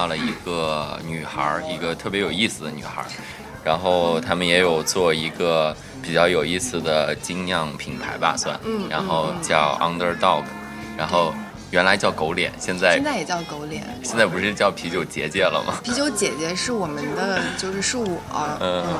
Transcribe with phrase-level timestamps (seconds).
[0.00, 3.06] 到了一个女孩儿，一个特别有意思的女孩儿，
[3.62, 10.44] 然后他们也有做一个比较有意思的精酿品牌吧，算，嗯然后叫 Underdog，
[10.96, 11.34] 然后
[11.70, 13.84] 原来叫狗脸，现在现在也叫狗脸。
[14.02, 15.74] 现在不是叫啤酒姐姐了吗？
[15.84, 18.18] 啤酒姐姐是我们的，就是是我，
[18.58, 18.96] 嗯嗯，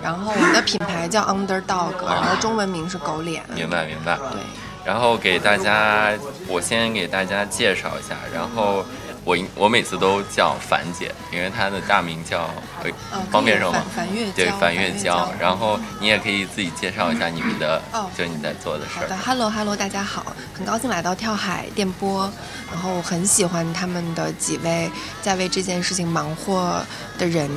[0.00, 3.42] 然后我们的品牌叫 Underdog，然后中文名是狗脸。
[3.56, 4.16] 明白明白。
[4.30, 4.40] 对，
[4.84, 6.12] 然后给大家，
[6.46, 8.84] 我先给大家介绍一下，然后
[9.24, 12.48] 我应我每次都叫樊姐，因为她的大名叫，
[12.82, 13.82] 呃嗯，方便说吗？
[13.94, 15.32] 樊樊月娇，对，樊月娇娇。。
[15.38, 19.18] 然后你也可以自己介绍一下你们的，哦就是你在做的事好的儿。
[19.24, 20.24] ，Hello Hello，大家好，
[20.56, 22.30] 很高兴来到跳海电波，
[22.72, 26.82] 然后我很喜欢他们的几位在为这件事情忙活
[27.18, 27.50] 的人。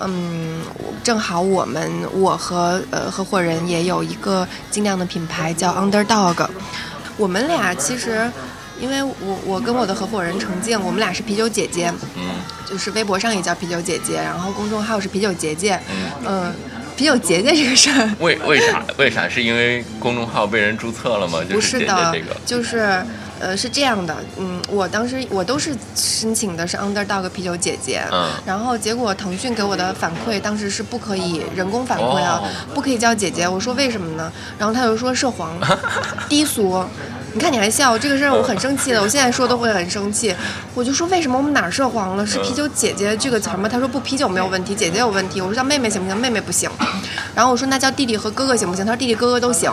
[0.00, 6.48] 嗯，我正好我们我和呃合伙人也有一个精酿的品牌叫 Underdog，
[7.16, 8.30] 我们俩其实。
[8.80, 12.22] 因为我我跟我的合伙人程静，我们俩是啤酒姐姐，嗯
[12.68, 16.54] 就是微博上也叫啤酒姐姐，然后公众号是啤酒姐姐，嗯，嗯，
[16.96, 19.28] 啤酒姐姐这个事儿，为为啥为啥？
[19.28, 21.40] 是因为公众号被人注册了吗？
[21.48, 22.36] 就不是姐姐的，这个。
[22.44, 23.02] 就是
[23.40, 34.30] 呃是这样的，嗯，我当时我都是申请的是 Underdog 啤酒姐姐，嗯然后结果腾讯给我的反馈当时是不可以人工反馈啊，哦不可以叫姐姐，我说为什么呢？
[34.58, 35.56] 然后他就说涉黄，
[36.28, 36.84] 低俗。
[37.34, 40.34] 你看你还笑，这个事儿我很生气的，我现在说都会很生气。
[40.74, 42.26] 我就说为什么我们哪儿涉黄了？
[42.26, 43.68] 是啤酒姐姐这个词吗？
[43.68, 45.40] 他说不，啤酒没有问题，姐姐有问题。
[45.40, 46.16] 我说叫妹妹行不行？
[46.16, 46.70] 妹妹不行。
[47.34, 48.84] 然后我说那叫弟弟和哥哥行不行？
[48.84, 49.72] 他说弟弟哥哥都行。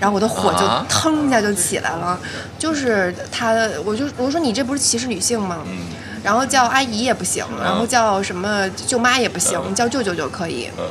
[0.00, 2.18] 然后我的火就啊腾一下就起来了，
[2.58, 3.54] 就是他，
[3.84, 5.58] 我就我说你这不是歧视女性吗？
[5.66, 5.78] 嗯
[6.24, 10.68] 然后叫阿姨也不行，然后叫什么舅妈也不行，嗯叫舅舅就可以。
[10.78, 10.84] 嗯，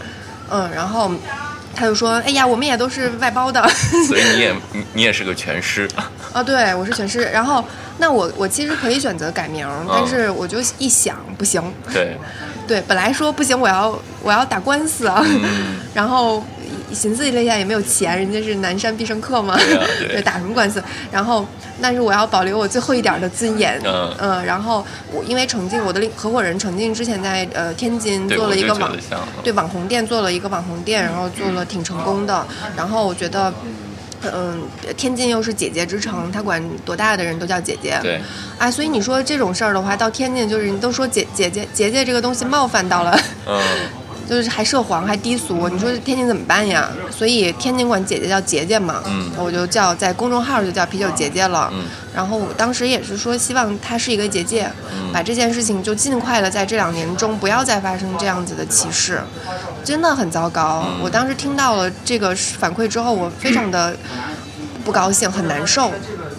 [0.49, 1.09] 嗯，然后
[1.75, 3.61] 他就说，哎呀，我们也都是外包的。
[4.07, 5.87] 所以你也你你也是个全师。
[6.33, 7.23] 啊，对，我是全师。
[7.33, 7.63] 然后
[7.97, 11.61] 那我我其实可以选择改名，但是我就一想不行，
[11.93, 12.17] 对，
[12.67, 16.43] 对，本来说不行，我要我要打官司啊，嗯 然后
[16.93, 20.83] 寻思了一下也没有钱，人家是南山必胜客嘛，对啊 对打什么官司？
[21.11, 21.45] 然后
[21.81, 23.81] 但是我要保留我最后一点的尊严，
[24.19, 28.91] 嗯然后我因为程静，我的合伙人程静之前在呃天津，做了一个网。
[29.43, 32.45] 对网红店做了一个网红店，然后做了挺成功的。
[32.75, 33.51] 然后我觉得，
[34.23, 34.61] 嗯，
[34.95, 37.97] 天津又是姐姐之城，他管多大的人都叫姐姐。
[38.03, 38.21] 对，
[38.59, 43.59] 啊，所以你说这种事儿的话，到天津就是你都说姐姐姐姐姐这个东西冒犯到了，嗯，
[44.29, 46.89] 就是还涉黄还低俗，你说天津怎么办呀？
[47.09, 51.69] 所以天津管姐姐叫姐姐嘛，嗯我就叫在公众号就叫啤酒姐姐了。
[51.73, 51.83] 嗯
[52.13, 59.21] 然后我当时也是说，希望她是一个结界，嗯把这件事情就尽快的在这两年中不要再发生这样子的歧视，
[59.83, 60.85] 真的很糟糕。
[60.87, 63.95] 嗯我当时听到了这个反馈之后，我非常的
[64.83, 65.91] 不高兴，很难受。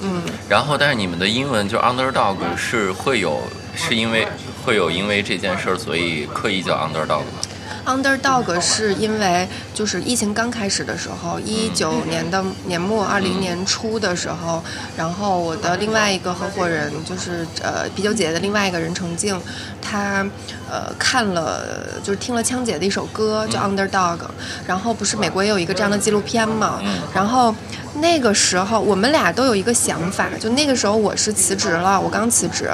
[0.03, 3.41] 嗯，然后但是你们的英文就 underdog 是会有，
[3.75, 4.26] 是因为
[4.65, 7.41] 会有因为这件事儿，所以刻意叫 underdog 吗？
[7.84, 14.62] Underdog 是因为就是疫情刚开始的时候，一九年的年末，二零年初的时候，
[14.97, 19.41] 然后我的另外一个合伙人就是呃啤酒姐姐的另外一个人程静，
[19.81, 20.25] 他
[20.71, 24.18] 呃看了就是听了枪姐的一首歌叫 Underdog，
[24.66, 26.80] 然后不是美国也有一个这样的纪录片嘛，
[27.12, 27.54] 然后
[27.95, 32.71] 那个时候我们俩都有一个想法，就那个时候我是辞职了，我刚辞职。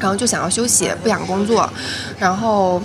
[0.00, 1.68] 然后就想要休息，不想工作，
[2.18, 2.80] 然后，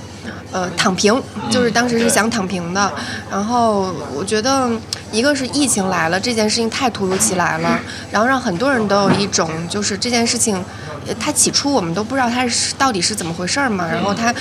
[0.51, 2.91] 呃，躺平，就是当时是想躺平的。
[3.29, 4.69] 然后我觉得，
[5.11, 7.79] 一个是疫情来了，这件事情太突如其来了，
[8.11, 10.55] 然后让很多人都有一种就是这件事情，
[11.07, 14.33] 呃它起初我们都不知道它是到底是怎么回事儿嘛，然后它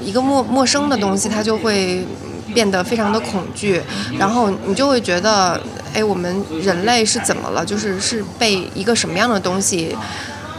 [0.00, 2.06] 一个陌陌生的东西，它就会
[2.54, 3.82] 变得非常的恐惧，
[4.18, 5.60] 然后你就会觉得，
[5.92, 7.64] 哎，我们人类是怎么了？
[7.64, 9.96] 就是是被一个什么样的东西？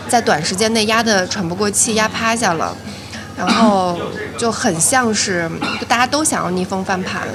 [0.07, 2.75] 在短时间内压得喘不过气，压趴下了，
[3.39, 3.97] 然后
[4.37, 5.49] 就很像是
[5.87, 7.25] 大家都想要逆风翻盘，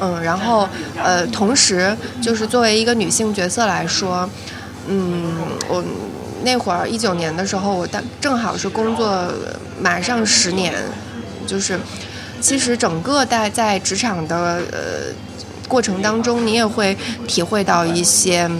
[0.00, 0.68] 嗯，然后
[1.00, 4.28] 呃，同时就是作为一个女性角色来说，
[4.88, 5.32] 嗯，
[5.68, 5.84] 我
[6.42, 9.32] 那会儿一九年的时候，我当正好是工作
[9.80, 10.74] 马上十年，
[11.46, 11.78] 就是
[12.40, 15.14] 其实整个在在职场的呃
[15.68, 16.96] 过程当中，你也会
[17.28, 18.50] 体会到一些。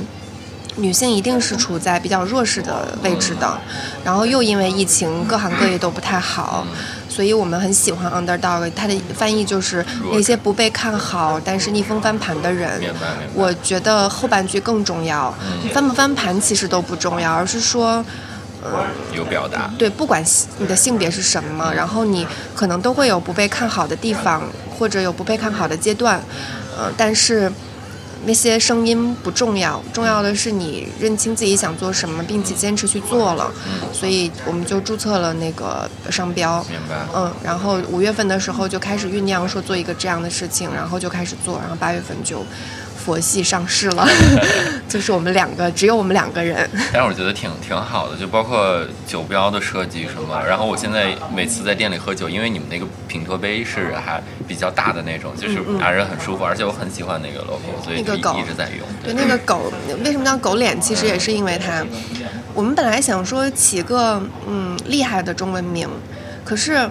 [0.77, 3.59] 女性一定是处在比较弱势的位置的，
[4.05, 6.67] 然后又因为疫情，各行各业都不太好，
[7.09, 12.81] 所以我们很喜欢 underdog，它的翻译就是那些不被看好但是逆风翻盘的人。
[13.35, 15.35] 我觉得后半句更重要，
[15.73, 18.05] 翻不翻盘其实都不重要，而是说。
[19.15, 20.25] 有表达，对，不管
[20.59, 24.43] 你的性别是什么，然后你可能都会有不被看好的地方，
[24.77, 26.21] 或者有不被看好的阶段，
[26.77, 27.53] 呃，但是
[28.27, 33.51] 那些声音不重要，重要的是你认清自己想做什么，并且坚持去做了。
[33.67, 36.61] 嗯，所以我们就注册了那个商标。
[36.69, 37.07] 明白。
[37.15, 42.45] 嗯，然后五月份的时候就开始酝酿说做一个这样的事情，然后就开始做，然后八月份就
[43.07, 44.05] 佛系上市了，
[44.89, 46.69] 就是我们两个，只有我们两个人。
[46.93, 50.43] 但是我觉得挺挺好的，就包括酒标的设计什么。
[50.45, 58.85] 然后我现在每次在店里喝酒，因为你们那个品托杯是还比较大的那种，就是拿着很舒服，而且我很喜欢那个 logo，所以就一直在用。
[59.05, 59.73] 对，那个 狗
[60.05, 60.81] 为什么叫狗脸？
[60.81, 61.87] 其实也是因为它。
[62.55, 65.89] 我们本来想说起个嗯厉害的中文名，
[66.43, 66.89] 可是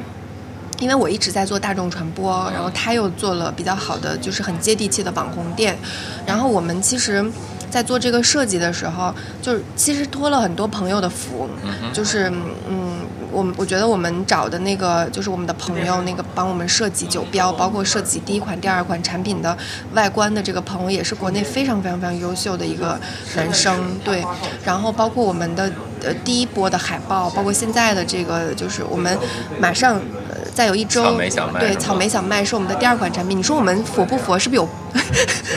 [0.79, 5.77] 因为我一直在做大众传播，然后他又做了比较好的，就是很接地气的网红店，
[6.25, 7.25] 然后我们其实。
[7.67, 11.49] 在做这个设计的时候，就是其实托了很多朋友的福，
[11.91, 12.31] 就是
[12.69, 12.99] 嗯，
[13.33, 19.57] 我我觉得我们找的那个就是我们的朋友，那个帮我们设计酒标，包括设计第一款、第二款产品的
[19.93, 22.97] 外观的这个朋友，也是国内非常非常非常优秀的一个
[23.35, 24.23] 男生，对。
[24.63, 25.69] 然后包括我们的
[26.01, 29.17] 呃第一波的海报，包括现在的这个，就是我们
[29.59, 30.24] 马上呃
[30.55, 31.17] 再有一周，
[31.59, 33.37] 对草莓小麦是我们的第二款产品。
[33.37, 34.39] 你说我们佛不佛？
[34.39, 34.67] 是不是有？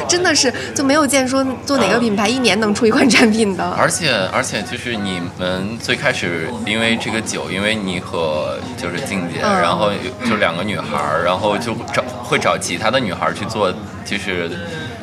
[0.09, 3.65] 真的是就没有见说做哪个品牌一年能出一款产品的。
[3.79, 9.93] 而且而且就是你们最开始因为这个酒，因为你和就是静姐，然后
[10.29, 13.73] 就两个女孩儿，然后就找会找其他的女孩儿去做，
[14.05, 14.51] 就是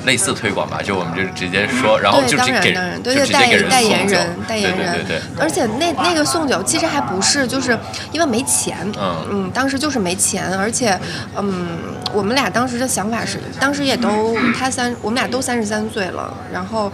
[0.06, 2.74] 类似推广吧，就我们就直接说，然后就直接给
[3.04, 4.94] 就直接给人代言人代言人。
[4.94, 5.22] 对对对。
[5.40, 7.78] 而且那那个送酒其实还不是，就是
[8.12, 11.00] 因为没钱，嗯嗯，当时就是没钱，而且
[11.36, 11.68] 嗯。
[12.14, 16.90] 我们俩当时的想法是，当时也都他三，我们俩都三十三岁了，然后，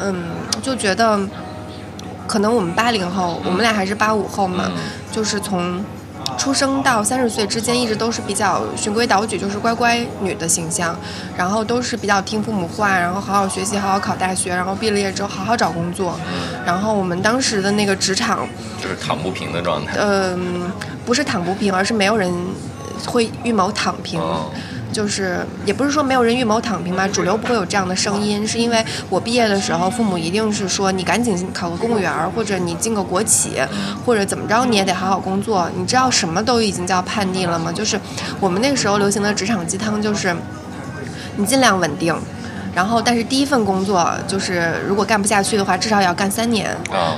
[0.00, 0.24] 嗯，
[0.60, 1.16] 就觉得，
[2.26, 4.72] 可能我们八零后，我们俩还是八五后嘛，
[5.12, 5.80] 就是从
[6.36, 10.96] 出生到三十岁之间，一直都是比较循规蹈矩，就是乖乖女的形象，
[11.36, 16.18] 然后都是比较听父母话，然后好好学习，好好考大学，然后毕了业之后好好找工作，
[16.66, 18.46] 然后我们当时的那个职场
[18.82, 20.70] 就是躺不平的状态，嗯，
[21.04, 22.32] 不是躺不平，而是没有人。
[23.06, 24.18] 会预谋躺平，
[24.94, 33.60] 就是也不是说没有人预谋躺平吧，主流不会有这样的声音，是因为我毕业的时候，父母一定是说你赶紧考个公务员，或者你进个国企，
[34.06, 35.68] 或者怎么着你也得好好工作。
[35.76, 37.72] 你知道什么都已经叫叛逆了吗？
[37.72, 38.00] 就是
[38.38, 40.32] 我们那个时候流行的职场鸡汤，就是
[41.36, 42.16] 你尽量稳定，
[42.72, 46.70] 然后但是第一份工作就是如果干不下去的话，至少也要干三年，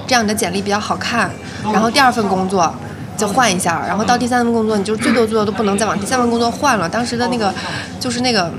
[0.07, 1.31] 这样你的简历比较好看。
[1.73, 2.75] 然后第二份工作。
[3.17, 6.89] 就换一下，然后到第三份工作，你就最多最多都不能再往第三份工作换了。
[6.89, 7.53] 当时的那个，
[7.99, 8.53] 就是那个。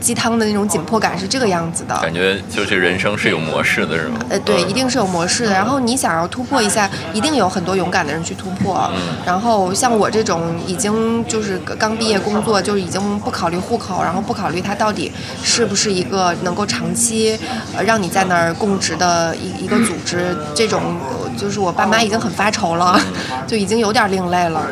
[0.00, 4.18] 鸡汤的那种紧迫感是这个样子的，感觉就是人生是有模式的，是吗？
[4.30, 5.52] 呃，对，一定是有模式的。
[5.52, 8.90] 然后你想要突破一下，一定有很多勇敢的人去突破。
[8.94, 9.00] 嗯。
[9.26, 17.38] 然后像我这种已经就是刚毕业工作，就已经不考虑户口，然后不考虑它到底是不是一个能够长期
[17.76, 20.96] 呃让你在那儿供职的一一个组织，这种
[21.36, 22.98] 就是我爸妈已经很发愁了，
[23.46, 24.66] 就已经有点另类了。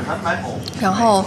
[0.80, 1.22] 然后，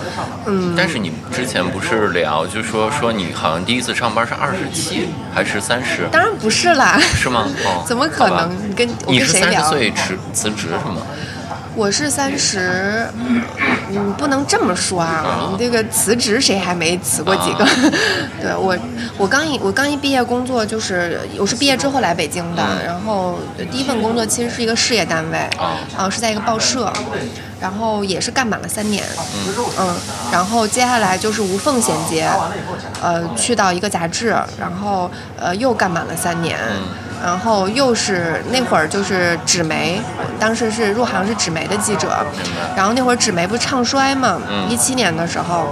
[0.48, 0.74] 嗯。
[0.76, 3.91] 但是你之前不是聊，就说说你好像第一次。
[3.94, 6.08] 上班是二十七还是三十？
[6.12, 7.00] 当然不是啦。
[7.16, 7.48] 是吗？
[7.66, 8.50] 哦， 怎么可能？
[8.70, 10.98] 你跟你是三十岁辞辞职是吗？
[11.74, 15.50] 我是三十，嗯，不能这么说啊。
[15.54, 17.66] 你这个辞职谁还没辞过几个？
[18.44, 18.78] 对我，
[19.18, 23.40] 我刚一我刚一毕业工作就是我是毕业之后来北京的，然后
[23.72, 25.38] 第一份工作其实是一个事业单位，
[25.98, 26.92] 啊，是在一个报社。
[27.62, 29.04] 然后也是干满了三年，
[29.80, 29.96] 嗯，
[30.32, 32.28] 然后接下来就是无缝衔接，
[33.00, 36.58] 呃，去到一个杂志，然后呃又干满了三年，
[37.24, 40.02] 然后又是那会儿就是纸媒，
[40.40, 42.26] 当时是入行是纸媒的记者，
[42.76, 45.68] 然后那会儿纸媒不是唱衰嘛，一七年的时候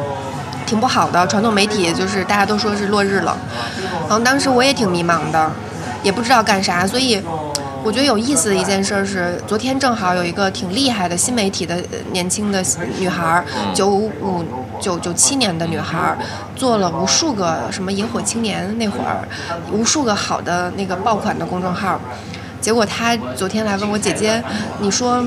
[0.67, 3.35] 挺不好的，传统媒体就是大家都说是落日了，
[4.07, 5.51] 然后当时我也挺迷茫的，
[6.03, 7.19] 也不知道干啥，所以。
[7.83, 11.81] 我觉得有意思的一件事是，昨天正好有一个挺厉害的新媒体的
[12.11, 12.63] 年轻的
[12.99, 13.43] 女孩，
[13.73, 14.43] 九五
[14.79, 16.15] 九九七年的女孩，
[16.55, 19.27] 做了无数个什么萤火青年那会儿，
[19.71, 21.99] 无数个好的那个爆款的公众号。
[22.61, 24.41] 结果他昨天来问我姐姐，
[24.79, 25.23] 你说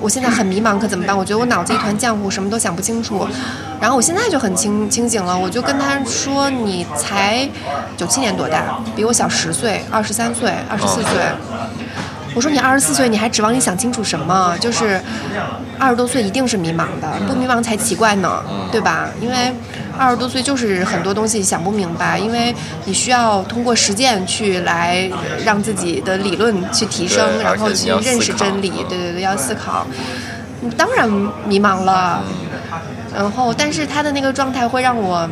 [0.00, 1.16] 我现在很迷茫，可怎么办？
[1.16, 3.26] 我觉得我脑子一团浆糊，什么都想不清楚。
[3.80, 7.48] 然后我现在就很清清醒了，我就跟他说，你才
[7.96, 8.78] 九七年多大？
[8.94, 11.10] 比我小十岁，二十三岁，二十四岁。
[12.34, 14.56] 我说你二十四岁，你还指望你想清楚什么？
[14.60, 15.00] 就是
[15.78, 19.08] 二十多岁一定是迷茫的，不迷茫才奇怪呢，对吧？
[19.20, 19.52] 因为
[19.98, 25.10] 二十多岁就是很多东西想不明白，因为你需要通过实践去来
[25.44, 28.70] 让自己的理论去提升，然后去认识真理。
[28.88, 29.86] 对对对，要思考。
[30.76, 31.08] 当然
[31.46, 32.22] 迷茫了，
[33.14, 35.28] 然后但是他的那个状态会让我。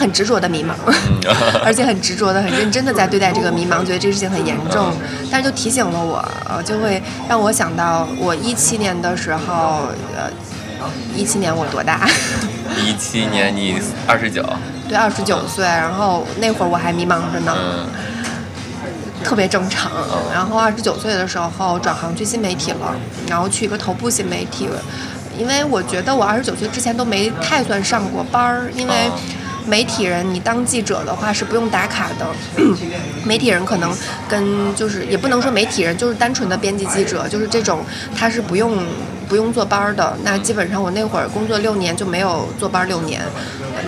[0.00, 0.72] 他很执着的迷茫，
[1.62, 4.90] 而且很执着的、很认真的在对待这个迷茫，觉得这个事情很严重。
[5.30, 10.30] 但是就提醒了我，呃，就会让我想到我一七年的时候，呃，
[11.14, 12.08] 一七年我多大？
[12.82, 14.42] 一七年你二十九，
[14.88, 15.66] 对，二十九岁。
[15.66, 17.54] 然后那会儿我还迷茫着呢，
[19.22, 19.92] 特别正常。
[20.32, 22.94] 然后二十九岁的时候转行去新媒体了，
[23.28, 24.66] 然后去一个头部新媒体，
[25.36, 28.94] 因为我觉得我二十九岁之前都没太算上过班儿，因为
[29.66, 32.26] 媒体人你当记者的话是不用打卡的，
[33.24, 33.92] 媒体人可能
[34.28, 37.84] 跟就是也不能说媒体人就是单纯的编辑记者，就是这种
[38.16, 38.78] 他是不用。
[39.30, 43.22] 不用坐班的，那基本上我那会儿工作六年就没有坐班六年，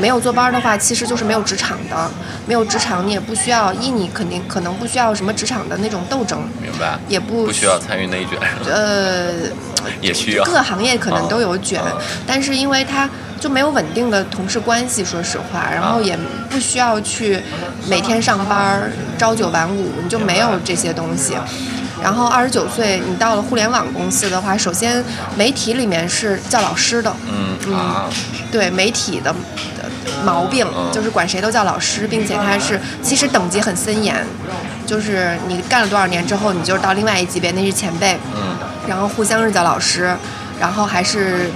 [0.01, 2.11] 没有坐班的话，其实就是没有职场的，
[2.47, 6.97] 没有职场你也不需要一你肯定可能不需要什么职场的那种斗争，明白？
[7.09, 8.39] 也不不需要参与内卷，
[8.71, 9.33] 呃，
[10.01, 10.45] 也需要。
[10.45, 11.83] 各个行业可能都有卷，
[12.25, 16.17] 但是因为它就没有稳定的同事关系，说实话，然后也
[16.49, 17.43] 不需要去
[17.89, 21.35] 每天上班朝九晚五，你就没有这些东西。
[22.03, 25.03] 然后二十九岁，你到了互联网公司的话，首先
[25.37, 28.11] 媒体里面是叫老师的，嗯嗯，
[28.51, 29.33] 对媒体的
[30.25, 34.17] 毛病就是管谁都叫老师，并且他是其实等级很森严，
[34.85, 38.57] 就是你干了多少年之后，你就是到另外一级别，那是前辈，嗯，
[38.89, 40.13] 然后互相是叫老师，
[40.59, 41.51] 然后还是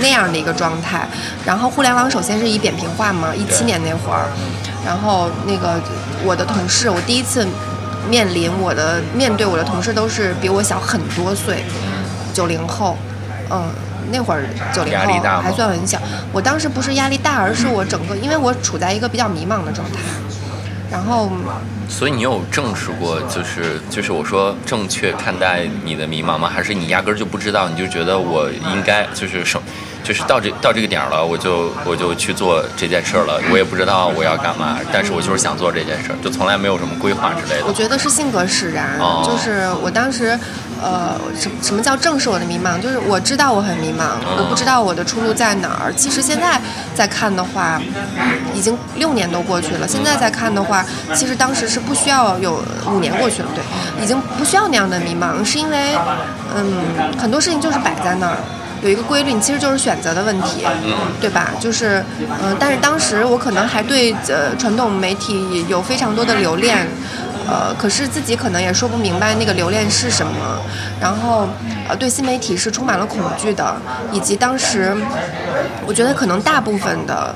[0.00, 1.06] 那样的一个状态。
[1.44, 4.26] 然后互联网首先是以扁平化嘛，一七年那会儿，
[4.84, 5.80] 然后那个
[6.24, 7.46] 我的同事，我第一次。
[8.08, 11.64] 面临我的面对我的同事都是比我小很多岁，
[12.32, 12.96] 九零后，
[13.50, 13.70] 嗯，
[14.10, 16.00] 那会儿九零后还算很小。
[16.32, 19.98] 我当时不是压力大，而是我整个，因为我处在一个比较迷茫的状态。
[20.90, 21.30] 然后，
[21.88, 26.50] 所以你有正视过，就是就是我说正确看待你的迷茫吗？
[26.52, 27.68] 还是你压根儿就不知道？
[27.68, 29.60] 你就觉得我应该就是什？
[30.10, 33.40] 就是到这到这个点了，我就我就去做这件事了。
[33.48, 37.66] 我也不知道我要干嘛，但是我就是想做这件事，就从来没有什么规划之类的。
[37.68, 40.36] 我觉得是性格使然，就是我当时，
[40.82, 42.80] 呃，什什么叫正视我的迷茫？
[42.80, 45.94] 就是我知道我很迷茫，我不知道我的出路在哪儿。
[45.94, 46.60] 其实现在
[46.92, 47.80] 再看的话，
[48.52, 49.86] 已经六年都过去了。
[49.86, 53.62] 现在再看的话，其实当时是不需要有五年过去了，对，
[54.02, 55.94] 已经不需要那样的迷茫，是因为，
[56.56, 56.82] 嗯，
[57.16, 58.36] 很多事情就是摆在那儿。
[58.82, 60.64] 有一个规律，你其实就是选择的问题，
[61.20, 61.50] 对吧？
[61.60, 62.02] 就是，
[62.42, 66.86] 嗯，但是当时我可能还对呃传统媒体有非常多的留恋，
[67.46, 70.32] 呃，可是自己可能也说不明白那个留恋是什么，
[71.00, 71.46] 然后
[71.88, 73.76] 呃对新媒体是充满了恐惧的，
[74.12, 74.96] 以及当时
[75.86, 77.34] 我觉得可能大部分的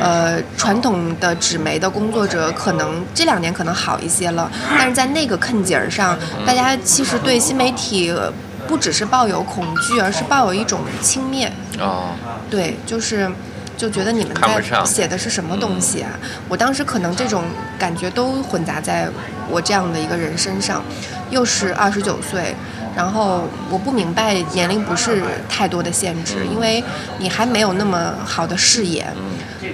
[0.00, 8.14] 呃传统的纸媒的工作者可能这两年可能好一些了，但是在那个坎节儿上，大家其实对新媒体。
[8.68, 11.48] 不只是抱有恐惧，而是抱有一种轻蔑。
[11.78, 12.10] 哦，
[12.50, 13.30] 对，就是，
[13.76, 16.10] 就觉得你们在写的是什么东西啊？
[16.48, 17.44] 我当时可能这种
[17.78, 19.08] 感觉都混杂在
[19.48, 20.82] 我这样的一个人身上，
[21.30, 22.54] 又是二十九岁，
[22.96, 26.82] 然后我不明白年龄不是太多的限制，因为
[27.18, 29.06] 你还没有那么好的视野，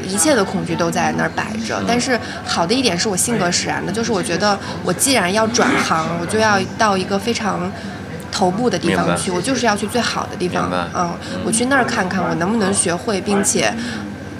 [0.04, 1.80] 一切的恐惧都在那儿摆着。
[1.86, 7.70] 但是好的一点是我性格使然的，就是我觉得我既然要转行，我就要到一个非常。
[8.32, 10.68] 头部的地方去，我就是要去最好的地方。
[10.96, 11.12] 嗯，
[11.44, 13.72] 我去那儿看看，我能不能学会，并且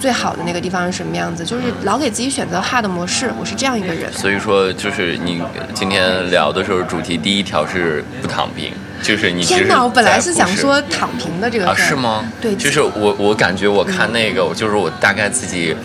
[0.01, 1.45] 最好的那个地方是什么样子。
[1.45, 4.13] 就是老给自己选择 hard 模式，我是这样一个人。
[4.13, 5.41] 所以说，就是你
[5.75, 8.73] 今天聊的时候，主题第一条是不躺平，
[9.03, 9.45] 就是你。
[9.45, 11.87] 天哪，我本来是想说躺平的这个事儿。
[11.87, 12.25] 是吗？
[12.41, 15.77] 对，就是我，我感觉我看那个，就是我大概自己。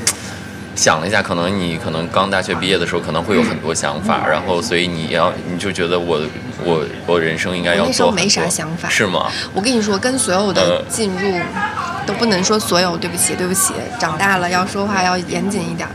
[0.78, 6.22] 想了一下，可能你可能刚大学毕业的时候，可能会有很多想法，然后所以你要你就觉得我
[6.64, 7.88] 我我人生应该要做。
[7.88, 9.26] 那时候没啥想法，是吗？
[9.54, 11.40] 我跟你说，跟所有的进入
[12.06, 15.90] 都不能说所有，对不起，对不起，长大了要说话要严谨一点。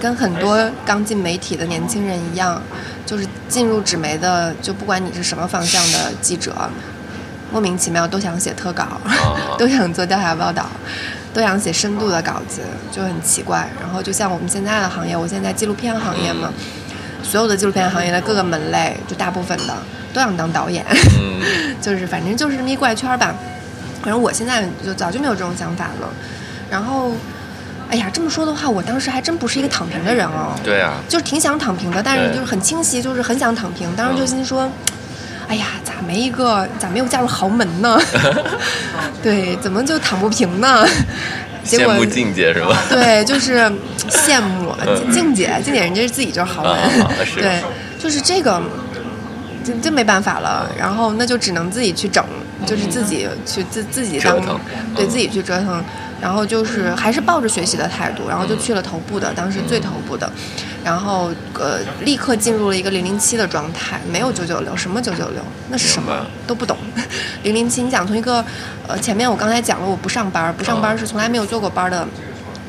[0.00, 2.60] 跟很多刚进媒体的年轻人一样，
[3.06, 6.52] 就是进入纸媒的，就不管你是什么方向的记者，
[7.52, 9.00] 莫名其妙都想写特稿，
[9.56, 10.66] 都想做调查报道。
[11.34, 12.62] 都想写深度的稿子，
[12.92, 13.68] 就很奇怪。
[13.80, 16.50] 然后就像我们现在的行业，我现在纪录片行业嘛，
[17.24, 19.76] 所有的纪录片行业的各个门类，就大部分的
[20.12, 20.86] 都想当导演，
[21.82, 23.34] 就是反正就是这么一怪圈吧。
[24.00, 26.08] 反正我现在就早就没有这种想法了。
[26.70, 27.10] 然后，
[27.90, 30.54] 哎呀，这么说的话，我当时还真不是一个躺平的人哦。
[30.62, 30.94] 对啊。
[31.08, 33.94] 就是挺想躺平的，但是就是很清晰，就是很想躺平。
[33.96, 34.70] 当时就心说。
[35.48, 36.66] 哎呀，咋没一个？
[36.78, 37.98] 咋没有嫁入豪门呢？
[39.22, 40.86] 对，怎么就躺不平呢？
[41.64, 42.76] 羡慕静姐是吧？
[42.90, 43.58] 对，就是
[44.10, 44.74] 羡慕
[45.10, 46.76] 静姐，静姐人家是自己就是豪门，
[47.36, 47.62] 对，
[47.98, 48.60] 就是这个，
[49.64, 50.70] 这这没办法了。
[50.78, 52.22] 然后那就只能自己去整，
[52.66, 55.82] 就是自己去自自己当折腾嗯对自己去折腾，
[56.20, 60.30] 然后就是还是抱着学习的态度，然后就去了头部的，当时最头部的，
[60.84, 66.76] 然后呃立刻进入了一个零零七的状态，没有九九六，什么九九六，那是什么都不懂。
[67.42, 68.44] 零零七，你讲从一个
[68.86, 72.06] 呃前面我刚才讲了我不上班，不上班是从来没有做过班的。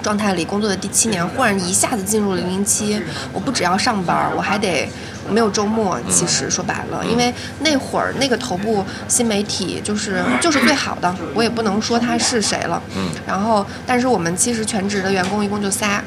[0.03, 3.01] 状态里工作的第七年，忽然一下子进入零零七，
[3.34, 4.88] 我不只要上班，我还得
[5.27, 6.00] 我没有周末。
[6.12, 12.79] 其实说白了，因为那会儿那个头部新媒体就是就是最好的，我也不能说他是谁了。
[12.95, 13.10] 嗯。
[13.25, 16.03] 然后，但是我们其实全职的员工一共就仨。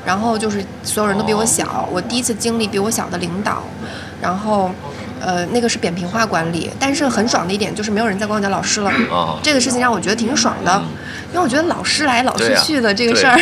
[0.00, 0.06] 嗯。
[0.06, 3.62] 然后就是所有人都比我小，我第一次经历比我小的领导，
[4.20, 4.70] 然后。
[5.22, 8.90] 呃，那个是扁平化管理，但是很爽的一点就是没有人再管我叫老师了。
[9.12, 10.82] 啊这个事情让我觉得挺爽的，
[11.30, 13.38] 因为我觉得老师来老师去的这个事儿，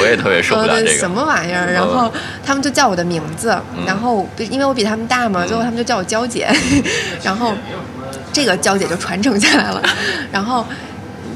[0.00, 1.70] 我也特别受不了呃这个什么玩意儿？
[1.70, 2.10] 然后
[2.42, 3.54] 他们就叫我的名字，
[3.86, 6.48] 然后因为我比他们大嘛，最后他们就叫我娇姐，
[7.22, 7.52] 然后
[8.32, 9.82] 这个娇姐就传承下来了，
[10.32, 10.64] 然后。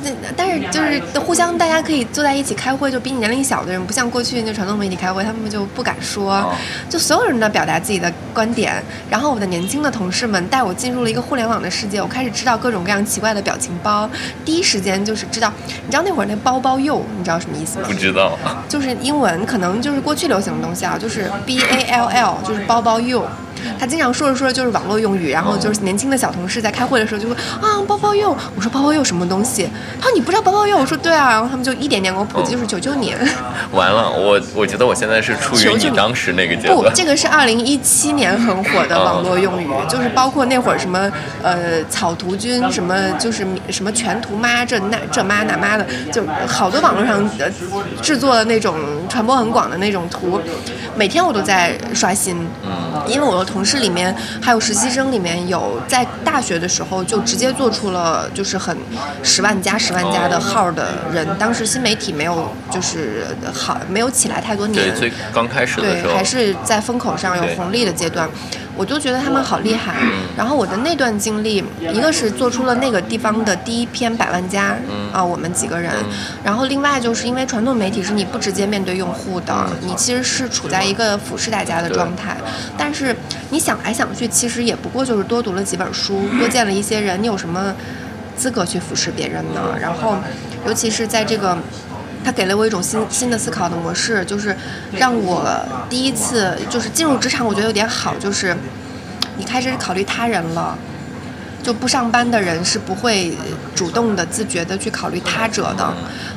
[0.05, 6.55] 那但是就是互相，大家可以坐在一起开会，就比你年龄小的人，不像过去那传统媒体开会，他们就不敢说，哦
[6.89, 8.83] 就所有人都表达自己的观点。
[9.11, 14.09] 然后我的年轻的同事们带我进入了一个互联网的世界，我开始知道各种各样奇怪的表情包，
[14.45, 15.53] 第一时间就是知道，
[15.85, 17.95] 你知道那会儿那包包柚，你知道什么意思吗不？
[17.95, 18.39] 知道。
[18.69, 23.25] 就是英文可能就是过去流行的东西啊，就是 B A L L，就是包包 you。
[23.79, 29.69] 他经常说着说着就是网络用语，然后就是年轻的小同事在开会的时候就说啊包包柚，我说包包柚什么东西？
[30.01, 30.75] 他说你不知道包包月？
[30.75, 33.19] 我说对啊，然后他们就一点点给我普及，就是九九年。
[33.73, 41.11] 完了，我我觉得我现在是处于你当时那个阶段不，这个是二零一七年很火的网络用语，就是包括那会儿什么
[41.43, 47.51] 呃草图君，什么就是什么全图妈这那这妈那妈的，就好多网络上呃
[48.01, 48.77] 制作的那种
[49.09, 50.41] 传播很广的那种图，
[50.97, 52.33] 每天我都在刷新。
[52.65, 58.77] 嗯，因为我的同事里面还有实习生里面有在大学的时候就直接做出了就是很
[59.23, 64.91] 十万加十万加的号的人，当时新媒体没有就是好没有起来太多年。
[64.91, 68.29] 对，，最刚开始的时对，候，还是在风口上有红利的阶段，
[68.77, 69.95] 我就觉得他们好厉害。
[70.37, 74.77] 然后我的那段经历，一个是做出了那个地方的第一篇百万加，
[75.13, 75.93] 啊，我们几个人。
[76.45, 82.37] 然后另外就是因为传统媒体是你不直接面对用户的，你其实是处在一个俯视大家的状态。
[82.77, 83.15] 但是
[83.51, 87.75] 你想来想去，其实也不过就是多读了几本书，多见了一些人，你有什么
[88.37, 89.77] 资格去俯视别人呢？
[89.81, 90.17] 然后，
[90.67, 91.57] 尤其是在这个。
[92.25, 94.57] 他给了我一种新新的思考的模式，就是
[94.93, 95.45] 让我
[95.91, 98.57] 第一次就是进入职场，我觉得有点好，就是
[99.37, 100.79] 你开始考虑他人了。
[101.65, 103.33] 就不上班的人是不会
[103.75, 105.93] 主动的、自觉的去考虑他者的。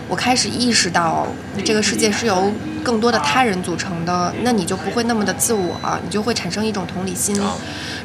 [0.07, 1.27] 我开始意识到，
[1.63, 2.51] 这个世界是由
[2.85, 7.35] 更多的他人组成的，那你就不会那么的自我，你就会产生一种同理心。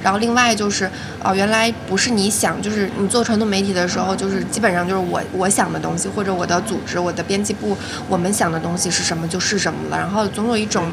[0.02, 0.90] 然后另外就是，
[1.22, 7.76] 哦，原来不是你想，就是你做传统媒体的时候，就是基本上就是我我想的东西，或者我的组织、我的编辑部，
[8.08, 9.98] 我们想的东西是什么就是什么了。
[9.98, 10.90] 然后总有一种，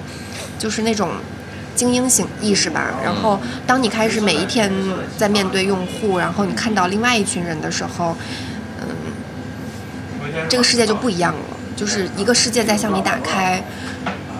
[0.60, 1.10] 就是那种。
[1.78, 4.68] 精英型意识吧，然后当你开始每一天
[5.16, 8.18] 在面对用户，然后你看到另外一群人的时候，
[8.82, 8.88] 嗯，
[10.50, 13.64] 这个世界就不一样了，就是一个世界在向你打开，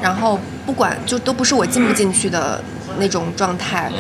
[0.02, 2.60] 然后不管就都不是我进不进去的
[2.98, 3.92] 那种状态，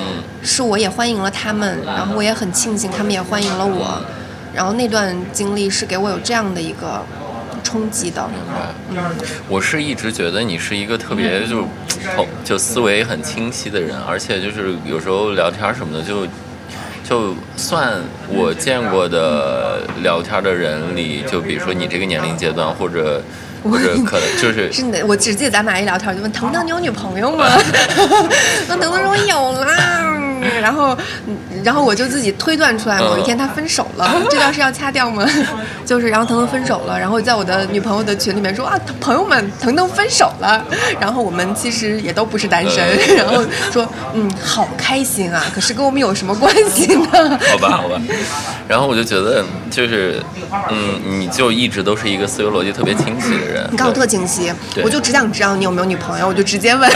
[0.41, 4.01] 是我也欢迎了他们，然后我也很庆幸他们也欢迎了我，
[4.53, 7.05] 然后那段经历是给我有这样的一个
[7.63, 8.27] 冲击的，
[8.89, 8.97] 嗯，
[9.47, 11.61] 我是一直觉得你是一个特别就
[12.15, 16.27] 头就思维很清晰的人，而且就是有时候聊天什么的就。
[17.07, 17.93] 就算
[18.27, 23.21] 我见过的聊天的人里，就比如说你这个年龄阶段，或者
[23.63, 27.47] 或者可能就是是的，我只记得咱们俩一聊天，我就问腾腾你有女朋友吗？
[28.67, 30.16] 那腾腾说有啦，
[30.61, 30.97] 然后
[31.63, 35.27] 然后我就自己推断出来，某一天他分手了，这段是要掐掉吗？
[35.85, 40.63] 就是然后腾腾分手了，然后在我的女朋友的群里面说啊，朋友们，腾腾分手了，
[40.99, 47.39] 然后我们其实也都不是单身， 然后说嗯，好开心啊，可是跟我们有什么关系呢？
[47.51, 48.01] 好吧，好吧。
[48.67, 50.21] 然后我就觉得，就是，
[50.69, 53.65] 嗯，你就一直都是一个思维逻辑特别清晰的人。
[53.71, 54.51] 你看我特清晰，
[54.83, 56.91] 我就只想知道你有没有女朋友，我就直接问，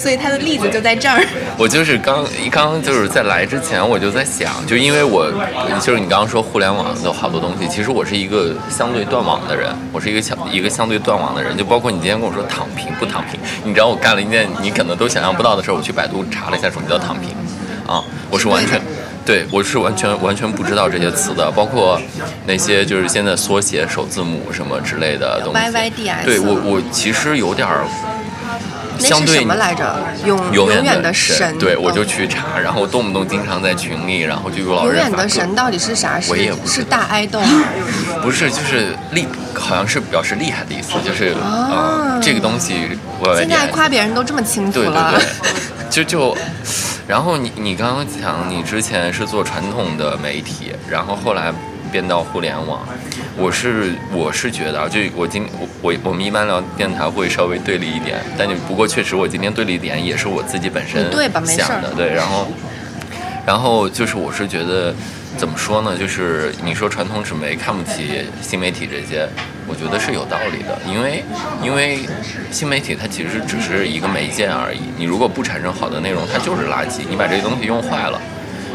[0.00, 1.24] 所以他的例子就在这儿。
[1.56, 5.30] 我就是刚一刚就是在来之前，我就在想，就因为我
[5.80, 17.30] 就是你刚刚说互联网的好多东西，其实我是一个相对断网的人，我是一个相一个相对断网的人，就包括你今天跟我说躺平不躺平，你知道我干了一件你可能都想象不到的事儿，我去百度查了一下什么叫躺平，
[17.86, 18.80] 啊，我是完全。
[19.28, 22.00] 对，我是完全完全不知道这些词的，包括
[22.46, 25.60] 那些就是现在缩写首字母什么之类的东西。
[25.60, 27.84] YYDS 对我我其实有点儿
[28.98, 29.96] 相对什么来着？
[30.24, 31.56] 永永远的的神。
[31.58, 36.18] 对我就哦去查，然后动不动经常在群里，然后就有老永远的神到底是啥？
[36.20, 37.40] 是我也不知是大爱豆。
[38.22, 41.70] 不是，就是厉，好像是表示厉害的意思，就是啊
[42.14, 42.88] 嗯，这个东西
[43.20, 44.94] 我现在夸别人都这么清楚对对。
[44.94, 45.20] 对，
[45.90, 46.36] 就就，
[47.06, 51.52] 然后你你刚刚讲你之前是做传统的媒体，然后后来
[51.88, 52.86] 变到互联网，
[53.36, 61.10] 我是我是觉得啊，就我今我我我们一般聊电台会稍微对立一点，但你不过确实我今天对立点也是我自己本身
[61.46, 62.46] 想的，对，然后
[63.46, 64.94] 然后就是我是觉得。
[65.36, 65.96] 怎么说呢？
[65.96, 69.28] 就是你说传统纸媒看不起新媒体这些，
[69.68, 71.22] 我觉得是有道理的，因为
[71.62, 72.00] 因为
[72.50, 74.80] 新媒体它其实只是一个媒介而已。
[74.96, 77.02] 你如果不产生好的内容，它就是垃圾。
[77.08, 78.20] 你把这个东西用坏了，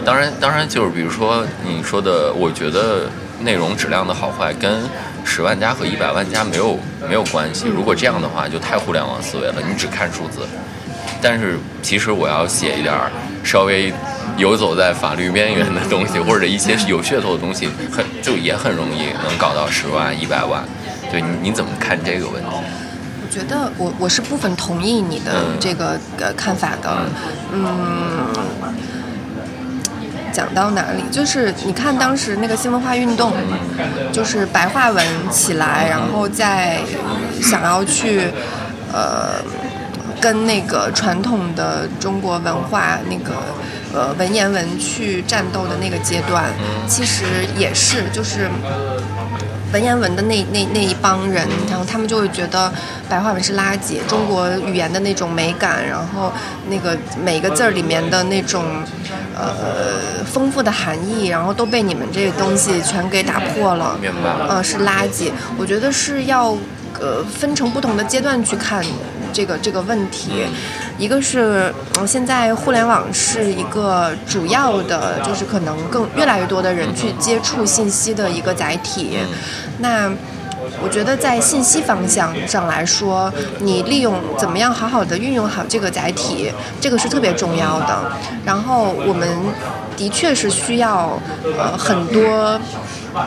[0.06, 3.10] 当然当然就是比如说你说的，我觉得
[3.42, 4.84] 内容质量的好坏跟
[5.24, 7.68] 十万加和一百万加没有没有关系。
[7.68, 10.42] 如果这样的话，就太互联网思维了，你只看数字。
[11.22, 13.10] 但是其实我要写一点儿
[13.44, 13.94] 稍微
[14.38, 20.64] 游走在法律边缘的东西，或者一些有噱头的东西，很就也很容易能搞到十万、一百万。
[21.10, 22.50] 对你你怎么看这个问题？
[22.50, 26.98] 我觉得我我是部分同意你的嗯这个呃看法的，
[27.54, 27.64] 嗯。
[30.34, 31.04] 讲到哪里？
[31.12, 33.32] 就是你看当时那个新文化运动，
[34.12, 36.80] 就是白话文起来，然后再
[37.40, 38.28] 想要去，
[38.92, 39.40] 呃，
[40.20, 43.34] 跟那个传统的中国文化那个
[43.94, 46.46] 呃文言文去战斗的那个阶段，
[46.88, 47.24] 其实
[47.56, 48.50] 也是就是
[49.74, 52.72] 文言文的那那那一帮人，然后他们就会觉得
[53.10, 56.32] 白话文是垃圾，中国语言的那种美感，然后
[56.70, 58.64] 那个每个字儿里面的那种
[59.36, 63.98] 呃丰富的含义，然后都被你们这个东西全给打破了。
[64.00, 64.48] 明白了。
[64.48, 65.32] 呃，是垃圾。
[65.58, 66.56] 我觉得是要
[67.00, 68.86] 呃分成不同的阶段去看
[69.34, 70.46] 这个这个问题。
[71.00, 79.18] 一个是，嗯，现在互联网是一个主要的，就是可能更越来越多的人去接触信息的一个载体。
[79.80, 80.10] 那
[80.82, 88.12] 我觉得在信息方向上来说，你利用怎么样好好的运用好这个载体，这个是特别重要的。
[88.46, 89.28] 然后我们
[89.96, 91.20] 的确是需要
[91.58, 92.60] 呃很多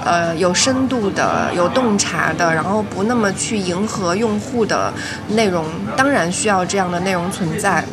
[0.05, 4.93] 呃有深度的、有洞察的，然后不那么去迎合用户的
[5.29, 5.65] 内容，
[5.97, 7.85] 当然需要这样的内容存在。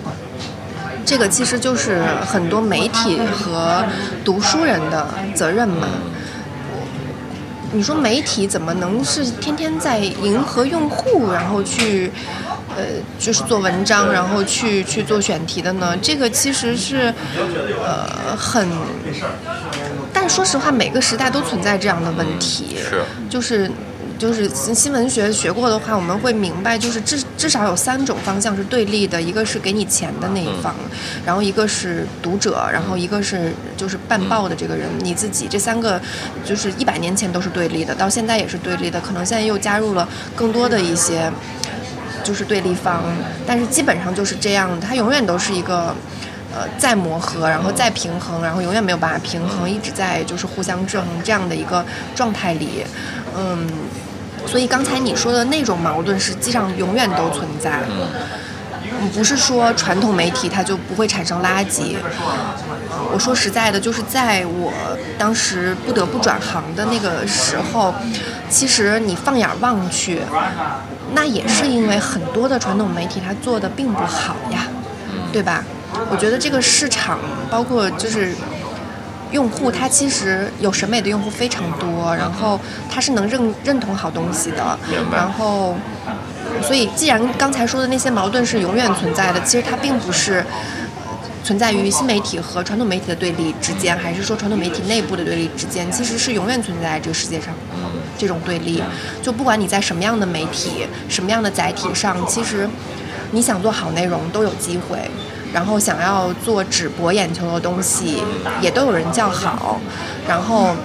[1.06, 3.84] 这个其实就是很多媒体和
[4.23, 5.88] 读书人的责任嘛。
[7.74, 12.12] 你说媒体怎么能是天天在迎合用户，然后去，
[12.78, 12.84] 呃，
[13.20, 15.98] 就是做文章，然后去去做选题的呢？
[16.02, 17.14] 这个其实是，
[17.84, 18.68] 呃，很，
[20.14, 23.70] 但说实话，每个时代都存在这样的问题，是就是。
[24.17, 30.73] 就是新闻学学过的话，我们会明白，就是至至少有三种方向是对立的，一个是给你钱的那一方，
[31.26, 35.99] 然后一个是读者，然后一个是就是办报的这个人你自己，这三个
[36.45, 41.32] 就是一百年前都是对立的，到现在也是对立的，可能现在又加入了更多的一些
[42.23, 43.04] 就是对立方，
[43.45, 45.93] 但是基本上就是这样，它永远都是一个。
[46.56, 52.86] 呃，再磨合，然后再平衡，然后永远没有办法平衡，一直在就是互相制衡这样的一个状态里，
[53.36, 53.67] 嗯，
[54.45, 57.82] 所以刚才你说的那种矛盾，实际上永远都存在。
[59.01, 61.95] 嗯，不是说传统媒体它就不会产生垃圾。
[63.12, 64.71] 我说实在的，就是在我
[65.17, 67.93] 当时不得不转行的那个时候，
[68.49, 70.21] 其实你放眼望去，
[71.13, 74.67] 那也是因为很多的传统媒体它做的并不好呀，
[75.32, 75.63] 对吧？
[76.10, 77.19] 我觉得这个市场，
[77.51, 78.36] 包括就是
[79.34, 82.58] 用户，他其实有审美的用户非常多，然后
[82.89, 84.80] 他是能认认同好东西的，
[85.12, 85.76] 然后，
[86.62, 90.46] 所以既然刚才说的那些矛盾是永远存在的，其实它并不是。
[91.46, 97.54] 存在于新媒体和传统媒体的对立之间，还是说传统媒体内部的对立之间，其实是永远存在这个世界上
[98.17, 98.82] 这种对立。
[99.22, 102.65] 就不管你在什么样的媒体、什么样的载体上，其实
[103.32, 104.98] 你想做好内容都有机会，
[105.54, 108.24] 然后想要做只博眼球的东西，
[108.60, 109.80] 也都有人叫好，
[110.28, 110.76] 然后。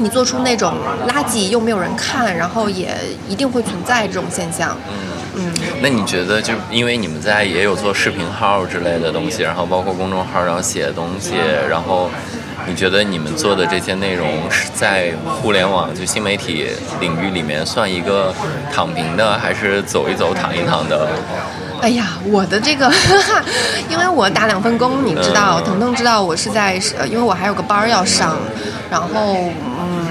[0.00, 0.74] 你做出那种
[1.08, 2.94] 垃圾又没有人看，然后也
[3.28, 4.76] 一定会存在这种现象。
[5.34, 11.34] 嗯，那你觉得，就因为你们在也有做视频号之类的东西，然后包括公众号，然后写东西，
[11.68, 12.08] 然后
[12.68, 16.68] 你觉得你们做的这些内容是在互联网就新媒体
[17.00, 18.32] 领域里面算一个
[18.72, 21.08] 躺平的，还是走一走躺一躺的？
[21.80, 22.90] 哎呀，我的这个，
[23.88, 28.36] 因为我打两份工，你知道，嗯腾腾知道我是在，呃因为我还有个班儿要上，
[28.90, 29.36] 然后
[29.80, 30.06] 嗯，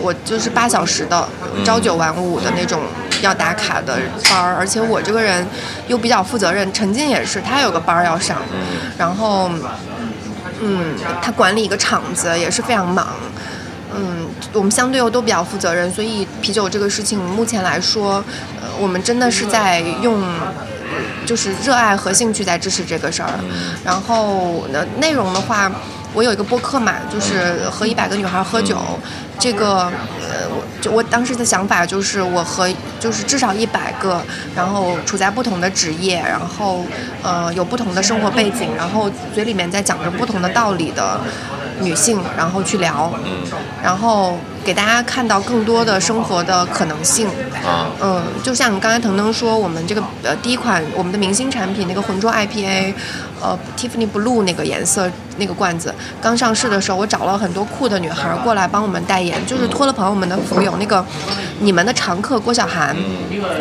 [0.00, 1.28] 我就是八小时的，
[1.64, 2.80] 朝九晚五的那种
[3.20, 3.98] 要打卡的
[4.30, 5.46] 班儿，而且我这个人
[5.88, 6.70] 又比较负责任。
[6.72, 8.38] 陈静也是，他有个班儿要上，
[8.96, 9.50] 然后，
[10.60, 13.08] 嗯，他管理一个厂子也是非常忙。
[13.92, 18.22] 嗯，我们相对又都比较负责任，所以啤酒这个事情目前来说，
[18.60, 20.22] 呃，我们真的是在用，
[21.30, 23.30] 就是热爱和兴趣在支持这个事儿。
[23.84, 25.70] 然后呢，内容的话，
[26.12, 28.76] 我有一个播客嘛，就是和一百个女孩喝酒。
[29.38, 29.84] 这个，
[30.20, 34.20] 呃，我就我当时的想法就是，我和就是至少一百个，
[34.56, 36.84] 然后处在不同的职业，然后
[37.22, 41.20] 呃有不同的生活背景，然后嘴里面在讲着不同的道理的。
[41.80, 43.30] 女性，然后去聊，嗯，
[43.82, 47.26] 然后给大家看到更多的生活的可能性，
[47.64, 52.94] 啊，嗯，就像刚才腾腾说，我们这个呃第一款我们的明星产品那个浑浊 IPA，
[53.40, 61.04] 呃 Tiffany Blue 那个颜色那个罐子刚上市的时候，我找了很多酷的女孩过来帮我们代言，就是托了朋友们的福，有那个
[61.60, 62.94] 你们的常客郭晓涵，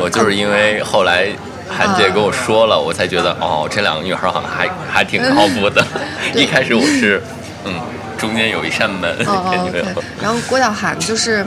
[0.02, 1.30] 我就是因为后来
[1.70, 5.86] 韩姐跟我说了，我才觉得哦，这两个女孩好像还还挺靠谱的，
[6.36, 7.24] 一开始我是
[7.64, 7.74] 嗯。
[8.20, 9.10] 中间有一扇门。
[9.26, 9.84] 哦哦 对。
[10.22, 11.46] 然后郭晓涵就是，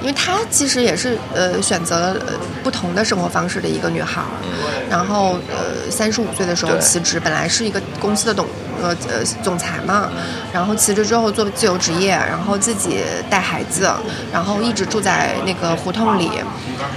[0.00, 2.16] 因为她其实也是呃选择了
[2.62, 4.26] 不同的生活方式的一个女孩儿。
[4.42, 4.48] 嗯。
[4.90, 8.46] 然后呃三十五岁的时候辞职，本来是一个公司的董
[8.82, 10.10] 呃呃总裁嘛。
[10.52, 13.90] 然后辞职之后做自由职业，然后自己带孩子，
[14.32, 16.30] 然后一直住在那个胡同里，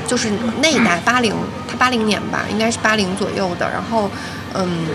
[0.07, 0.29] 就是
[0.61, 1.35] 那一代八零，
[1.67, 3.69] 她八零年吧，应该是八零左右的。
[3.69, 4.09] 然后
[4.53, 4.87] 嗯。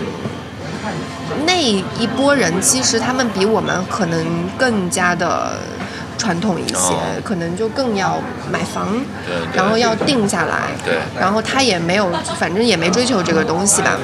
[1.45, 4.25] 那一波人其实他们比我们可能
[4.57, 5.53] 更加的
[6.17, 6.93] 传统一些，
[7.23, 8.17] 可能就更要
[8.49, 8.95] 买房，
[9.53, 10.71] 然后要定下来，
[11.19, 13.97] 然后他也没有，反正也没追求这个东西吧。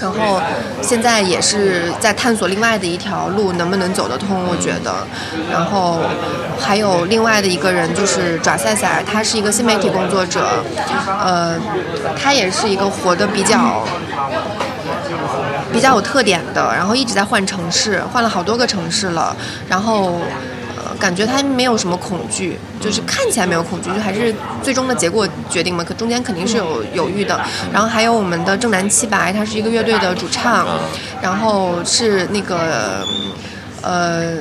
[0.00, 0.40] 然后
[0.80, 4.44] 现在也是在探索另外的一条路，能不能走得通？
[4.46, 4.94] 我觉得。
[5.50, 6.00] 然后
[6.60, 10.62] 还有另外的一个人就是爪赛赛，他是一个新媒体工作者，
[11.06, 11.58] 呃，
[12.16, 13.82] 他也是一个活得比较。
[15.72, 19.36] 比较有特点的，然后一直在换城市，换了好多个城市了，
[19.68, 20.20] 然后，
[20.76, 27.40] 呃，感觉他没有什么恐惧，就是看起来没有恐惧，就还是最终的结果决定嘛，可中间肯定是有犹豫的。
[27.72, 30.66] 然后还有我们的正南七白，他是一个乐队的主唱，
[31.20, 33.06] 然后是那个，
[33.82, 34.36] 呃，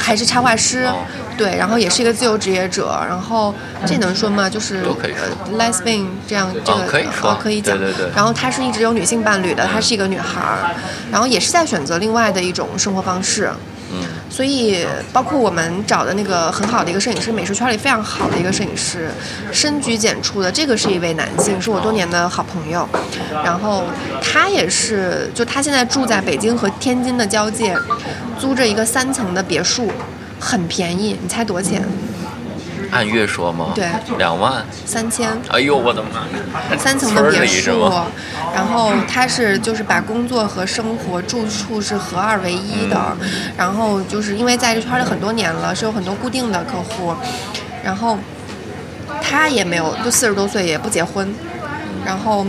[0.00, 0.88] 还是插画师。
[1.36, 3.54] 对，然后也是一个自由职业者，然后
[3.86, 4.48] 这能说吗？
[4.48, 7.76] 就是呃，lesbian 这样这个可以说可以讲。
[7.76, 8.10] 对对对。
[8.16, 10.74] 然后她是一直有女性伴侣的，她是一个女孩儿，
[11.12, 13.50] 然后也是在选择另外的一种生活方式。
[14.36, 19.10] 所以包括我们找的那个很好的一个摄影师，美术圈里非常好的一个摄影师，
[19.50, 22.86] 深居简出的，这个是一位男性，是我多年的好朋友。
[23.42, 23.84] 然后
[24.20, 27.74] 他也是，就他现在住在北京和天津的交界，
[28.38, 29.90] 租着一个三层的别墅。
[30.38, 31.82] 很便宜，你猜多少钱？
[32.90, 33.72] 按月说吗？
[33.74, 35.30] 对，两万三千。
[35.48, 36.76] 哎呦我的妈！
[36.78, 37.90] 三层的别墅，
[38.54, 43.16] 然后他是就是把工作和生活住处是合二为一的，
[43.56, 47.14] 然后就是因为在这圈里很多年了，是有很多固定的客户，
[47.84, 48.18] 然后
[49.20, 51.34] 他也没有，就四十多岁也不结婚，
[52.04, 52.46] 然后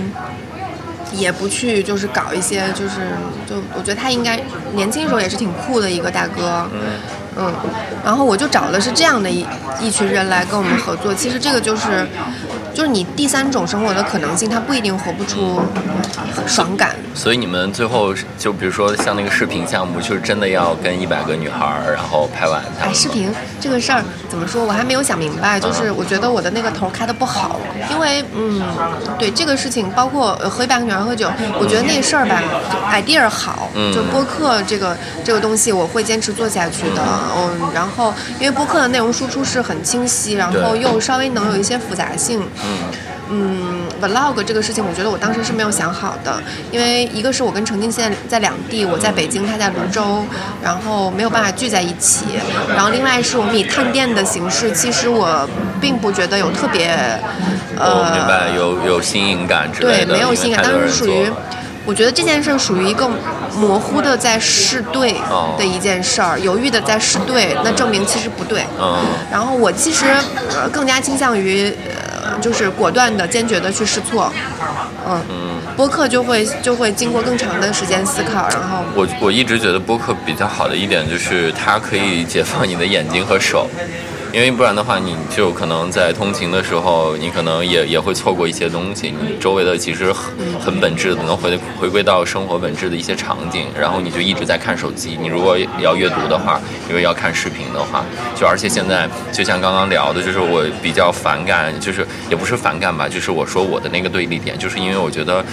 [1.13, 3.15] 也不去就是搞一些就是
[3.49, 4.39] 就我觉得他应该
[4.73, 6.67] 年轻时候也是挺酷的一个大哥。
[7.39, 7.53] 嗯，
[8.03, 9.45] 然后我就找的是这样的一
[9.79, 11.13] 一群人来跟我们合作。
[11.13, 12.07] 其实这个就是，
[12.77, 15.59] 就是你第三种生活的可能性，它不一定活不出
[16.45, 16.95] 爽感。
[17.15, 22.61] 所以你们最后就比如说像那个视频项目，就是真的要跟一百个女孩儿，然后拍完。
[22.79, 24.63] 哎，视频这个事儿怎么说？
[24.63, 25.59] 我还没有想明白。
[25.59, 27.59] 就是我觉得我的那个头开的不好，
[27.89, 28.61] 因为嗯，
[29.17, 31.27] 对这个事情，包括和一百个女孩喝酒，
[31.59, 32.39] 我觉得那事儿吧
[32.91, 37.01] ，idea 好，就播客这个这个东西，我会坚持做下去的。
[37.35, 42.39] 嗯，然后因为播客的内容输出是很清晰，然后又稍微能有一些复杂性。
[43.29, 50.23] 嗯，vlog 这个事情，我觉得我当时是没有想好的，因为一个是我跟程静现在在两地，我在北京，他在泸州，
[50.63, 52.25] 然后没有办法聚在一起。
[52.73, 55.45] 然后另外是我们以探店的形式，其实我
[55.81, 56.87] 并不觉得有特别，
[57.77, 60.05] 呃，明白，有有新颖感之类的。
[60.05, 61.29] 对，没有新颖感，当时属于。
[61.85, 63.09] 我觉得这件事属于一个
[63.55, 65.15] 模糊的在试对
[65.57, 68.65] 的一件事儿，犹豫的在试对，那证明其实不对。
[68.77, 69.05] 嗯。
[69.31, 70.03] 然后我其实
[70.69, 72.06] 更加倾向于，呃，
[72.41, 74.31] 就是果断的、坚决的去试错。
[75.07, 75.21] 嗯。
[75.29, 75.57] 嗯。
[75.75, 78.83] 播客就会就会经过更长的时间思考，然后。
[78.95, 83.69] 我我一直觉得播客比较好的一点就是它可以解放你的眼睛和手。
[84.33, 89.09] 因为不然的话，你就可能在通勤的时候，你可能也也会错过一些东西。
[89.09, 95.17] 你周围的其实很很本质的，能回回归到生活本质的一些场景，然后你就一直在看手机。
[95.19, 96.59] 你如果要阅读的话，
[96.89, 105.43] 因为要看视频的话，就而且现在就像刚刚聊的，就是我比较反感，就是也不是反感吧，就是我说我的那个对立点，就是因为我觉得。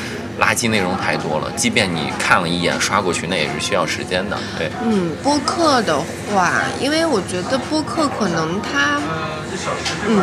[0.40, 4.36] 垃圾内容太多了，即便你看了一眼刷过去，那也是需要时间的。
[4.58, 5.96] 对，嗯，播客的
[6.32, 9.00] 话，因为我觉得播客可能它，
[10.08, 10.22] 嗯，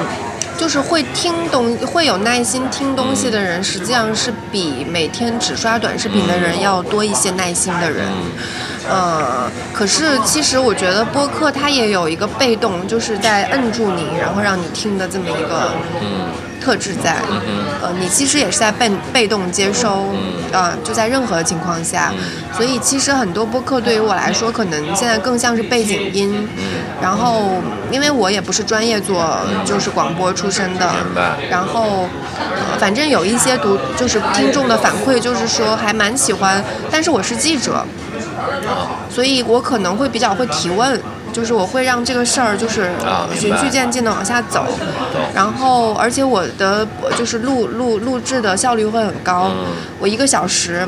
[0.57, 8.05] 就是会听东会有耐心听东西的人，实际上是比每天只刷短视频的人要多一些耐心的人。
[8.89, 15.71] 呃，可是其实我觉得播客它也有一个被动，就是在摁住你，然后让你听的这么一个。
[16.01, 16.27] 嗯。
[16.63, 17.15] 特质在，
[17.81, 20.13] 呃，你其实也是在被被动接收，
[20.53, 22.13] 啊，就在任何情况下，
[22.55, 26.47] 所以其实很多播客对于我来说，可能现在更像是背景音。
[27.01, 27.53] 然后，
[27.89, 30.87] 因为我也不是专业做就是广播出身的，
[31.49, 32.07] 然后，
[32.77, 37.83] 反正有一些读就是听众的反馈，就是说还蛮喜欢，但是我是记者，
[39.09, 40.99] 所以我可能会比较会提问。
[41.31, 42.91] 就是我会让这个事儿就是
[43.33, 44.65] 循序渐进的往下走，
[45.33, 46.85] 然后而且我的
[47.17, 49.49] 就是录录录制的效率会很高，
[49.97, 50.85] 我一个小时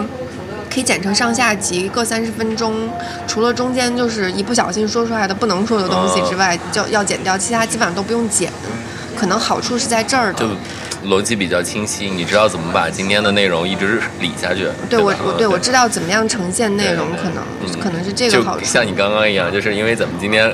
[0.70, 2.89] 可以剪成上下集各三十分钟，
[3.26, 8.52] 除了中间就是一不小心说出来的不能说的东西之外，就要剪掉，其他基本上都不用剪，
[9.16, 10.46] 可能好处是在这儿的。
[11.06, 14.68] 逻辑比较清晰，你知道怎么把今天的内容一直理下去？
[14.89, 18.66] 对我，我对我知道怎么样呈现内容，可能可能是这个好处。
[18.66, 20.52] 像你刚刚一样，就是因为咱们今天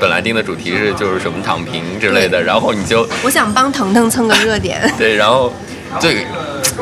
[0.00, 4.80] 本来定的主题是就是什么躺平之类的，然后你就我想帮腾腾蹭个热点。
[4.98, 5.52] 对，然后
[6.00, 6.26] 对。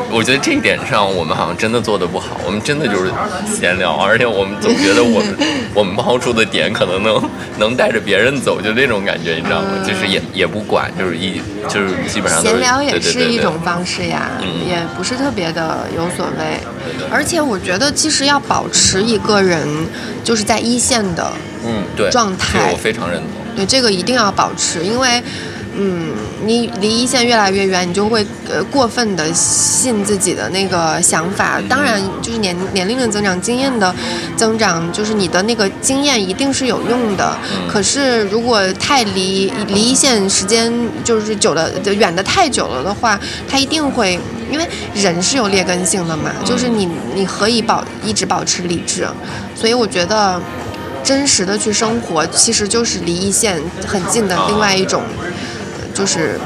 [0.09, 2.39] 我觉得这一点上，我们好像真的做的不好。
[2.45, 3.11] 我们真的就是
[3.55, 5.37] 闲聊，而且我们总觉得我们
[5.73, 9.67] 我们抛出的点可能能能带着别人走，就那种感觉，你知道吗？
[9.85, 14.31] 就是也也不管，就是一就是基本上闲聊也是一种方式呀，
[14.67, 16.59] 也不是特别的有所谓。
[17.11, 19.67] 而且我觉得，其实要保持一个人
[20.23, 21.31] 就是在一线的
[21.65, 23.29] 嗯对状态，我非常认同。
[23.55, 25.21] 对这个一定要保持，因为。
[25.75, 26.11] 嗯，
[26.45, 31.59] 你离一线越来越远，你就会呃过分的信自己的那个想法。
[31.67, 33.93] 当然，就是年年龄的增长、经验的
[34.37, 37.35] 增长，就是你的那个经验一定是有用的。
[37.67, 40.71] 可是，如果太离离一线时间
[41.03, 44.19] 就是久了、远的太久了的话，它一定会，
[44.51, 46.31] 因为人是有劣根性的嘛。
[46.45, 49.07] 就是你你何以保一直保持理智？
[49.55, 50.39] 所以我觉得，
[51.03, 55.01] 真实的去生活，其实就是离一线很近的另外一种。
[55.93, 56.39] 就是，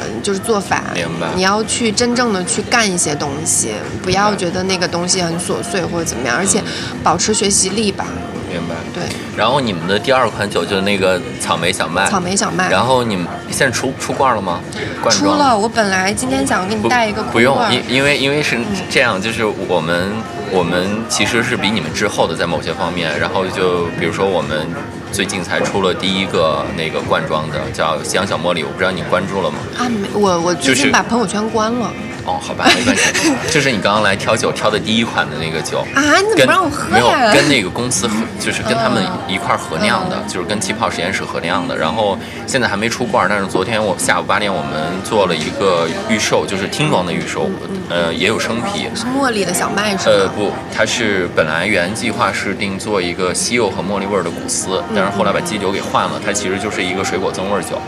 [0.00, 0.82] 嗯，就是做法。
[0.94, 1.28] 明白。
[1.34, 3.72] 你要去真正的去干一些东西，
[4.02, 6.62] 不要觉得那个东西很琐碎或者怎么样，而且
[7.02, 8.06] 保持学习力吧。
[8.50, 8.74] 明白。
[8.92, 9.04] 对。
[9.36, 12.10] 然后你们的第二款酒就是那个草莓小麦。
[12.10, 12.68] 草莓小麦。
[12.68, 14.60] 然后你们现在出出罐了吗？
[15.00, 15.56] 罐出了。
[15.56, 17.22] 我本来今天想给你带一个。
[17.22, 18.58] 不用，因因为因为是
[18.90, 20.12] 这样，就是我们
[20.52, 23.18] 我们其实是比你们滞后的在某些方面。
[23.18, 24.66] 然后就比如说我们。
[25.12, 29.58] 最近才出了第一个那个罐装的，叫夕阳小茉莉，我不知道你关注了吗？
[29.76, 31.90] 啊，没，我我最近把朋友圈关了。
[32.24, 33.02] 哦，好吧，没关系。
[33.50, 37.02] 就是你刚刚来挑酒挑的第一款的那个酒啊，你怎么不让我喝呀？
[37.16, 41.76] 没有，跟那个公司合，就是跟他们一块合酿的，就是跟气泡实验室合酿的。
[41.76, 47.50] 然后现在还没出罐，但是昨天我下午八点我们做了一个预售，就是听装的预售，
[47.88, 48.88] 呃，也有生啤。
[48.94, 50.16] 是茉莉的小麦是吗？
[50.16, 54.82] 呃，不，它是本来原计划是定做一个西柚和茉莉味的古斯。
[54.94, 57.80] 但是后来把基酒给换了，它其实就是一个水果增味酒。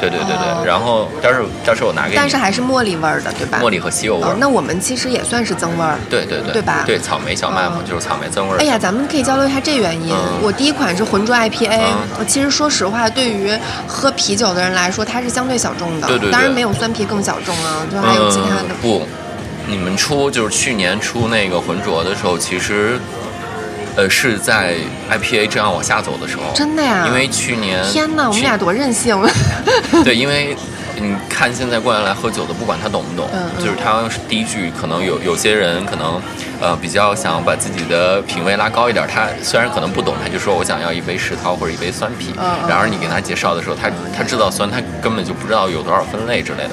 [0.00, 2.16] 对对对对，然后但是但是我拿给你。
[2.16, 3.58] 但是还是茉莉味儿的，对吧？
[3.62, 4.36] 茉莉和西柚味儿。
[4.38, 5.98] 那我们其实也算是增味儿。
[6.08, 6.82] 对对对，对吧？
[6.86, 8.58] 对，草莓小麦嘛，就是草莓增味儿。
[8.58, 10.14] 哎呀，咱们可以交流一下这原因。
[10.42, 11.80] 我第一款是浑浊 IPA，
[12.18, 13.52] 我其实说实话，对于
[13.86, 16.06] 喝啤酒的人来说，它是相对小众的。
[16.06, 16.30] 对对。
[16.30, 18.74] 当然没有酸啤更小众啊，就还有其他的。
[18.80, 19.06] 不，
[19.66, 22.98] 你们出就是去年出那个浑浊的时候，其实。
[23.98, 24.76] 呃，是在
[25.10, 27.04] IPA 这样往下走的时候，真的呀？
[27.08, 29.20] 因为去年天哪，我们俩多任性！
[30.04, 30.56] 对，因为
[31.00, 33.28] 你看现在过来来喝酒的，不管他懂不懂，
[33.58, 36.22] 就是他第一句可能有有些人可能
[36.60, 42.32] 呃比较想把自己的品味拉高一点，他虽然可能不懂，他就说我想要一杯石涛或者一杯酸啤，
[42.68, 46.70] 然而你给他介绍的时候，他他知道酸，他根本就不知道有多少分类之类的。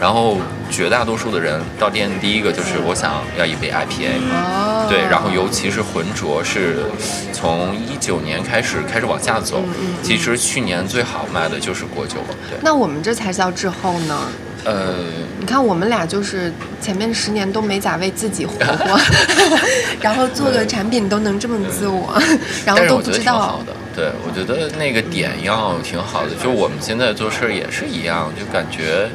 [0.00, 0.38] 然后
[0.70, 6.84] 绝大多数的人到店第一个就是我想要一杯 IPA，对，然后尤其是浑浊是
[7.32, 9.62] 从一九年开始开始往下走，
[10.02, 12.34] 其实去年最好卖的就是果酒了。
[12.50, 14.28] 对，那我们这才叫滞后呢。
[14.64, 14.96] 呃，
[15.38, 19.00] 你看我们俩就是前面十年都没咋为自己活过，
[20.02, 22.20] 然后做个产品都能这么自我，
[22.66, 23.60] 然后都不知道。
[23.94, 26.30] 对，我觉得那个点要挺好的。
[26.42, 29.08] 就我们现在做事也是一样，就感觉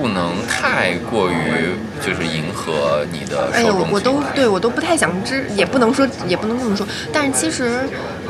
[0.00, 6.86] 不能太过于就是迎合你的哎呦，我都对我都不太想知，也不能说，也不能这么说。
[7.12, 7.80] 但是其实，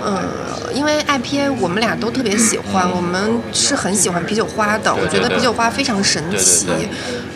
[0.04, 0.18] 嗯、
[0.74, 4.92] 因为 IPA 我们俩都特别喜欢，我们是很喜欢啤酒花的。
[4.94, 6.66] 对我觉得啤酒花非常神奇。
[6.66, 6.88] 对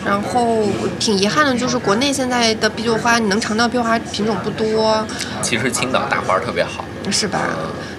[0.05, 0.63] 然后
[0.99, 5.05] 挺遗憾的，就是国内现在的啤酒花，你能尝到啤酒花品种不多，
[5.41, 7.39] 其实青岛大花特别好，是吧？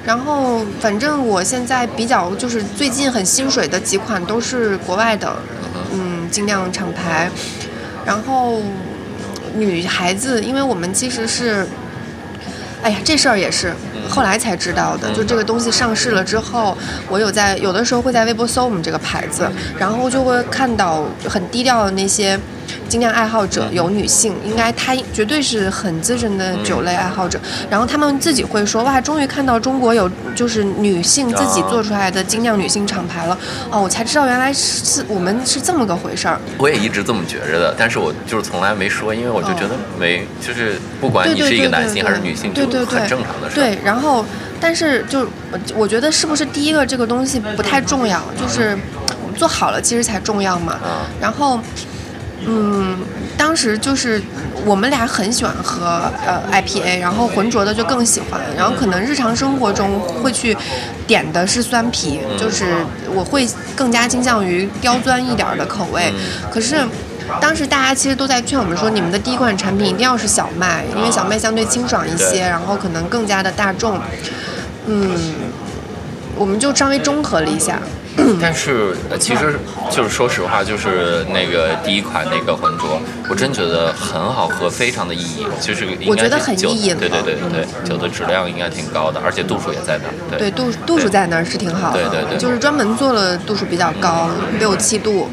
[0.04, 5.34] 然后反正我现在比较就是最近很心水的几款都是国外的，
[5.64, 5.65] 嗯，
[6.36, 7.30] 精酿厂牌。
[8.04, 8.60] 然后
[9.54, 11.66] 女孩子，因为我们其实是，
[12.82, 13.72] 哎呀，这事儿也是
[14.06, 15.10] 后来才知道的。
[15.12, 16.76] 就这个东西上市了之后，
[17.08, 22.38] 我有在有的时候会在微博搜我们这个牌子，然后就会看到很低调的那些。
[22.88, 27.38] 精酿爱好者有女性，应该她绝对是很资深的酒类爱好者。
[27.70, 33.36] 然后他们自己会说：“哇，终于看到中国有就是女性自己做出来的精酿女性厂牌了。”
[33.70, 36.40] 哦，我才知道原来是我们是这么个回事儿。
[36.58, 43.62] 我也一直这么觉着的，但是我就是从来没说，因为我就觉得没，就是不管你是一个男性还是女性，就对对对很正常的事儿。
[43.62, 44.24] 对，然后
[44.60, 45.20] 但是就
[45.50, 48.78] 我我觉得是不是第一个这个东西不太重要，就是
[49.22, 50.74] 我们做好了其实才重要嘛。
[50.74, 51.60] 啊然后。
[52.46, 52.96] 嗯，
[53.36, 54.22] 当时就是
[54.64, 60.56] 我们俩很喜欢喝呃 IPA，然后浑浊的就更喜欢，然后可能日常生活中会去
[61.06, 62.64] 点的是酸啤，就是
[63.14, 66.12] 我会更加倾向于刁钻一点儿的口味，
[66.50, 66.76] 可是。
[67.40, 73.98] 当时大家其实都在劝我们说，你们的第一款产品一定要是小麦，因为小麦相对清爽一些，然后可能更加的大众。
[74.86, 75.10] 嗯，
[76.36, 77.82] 我们就稍微中和了一下。
[78.40, 79.58] 但是呃其实
[79.90, 87.48] 就是说实话，就是那个第一款那个浑浊，我真觉得很好喝，非常的意义，就是应该我觉得很意义对对对了。
[87.52, 90.38] 对，酒的质量应该挺高的，而且度数也在那儿。
[90.38, 90.50] 对。
[90.50, 92.38] 度度数在那儿是挺好的，对对对。
[92.38, 95.28] 就是专门做了度数比较高，六七度，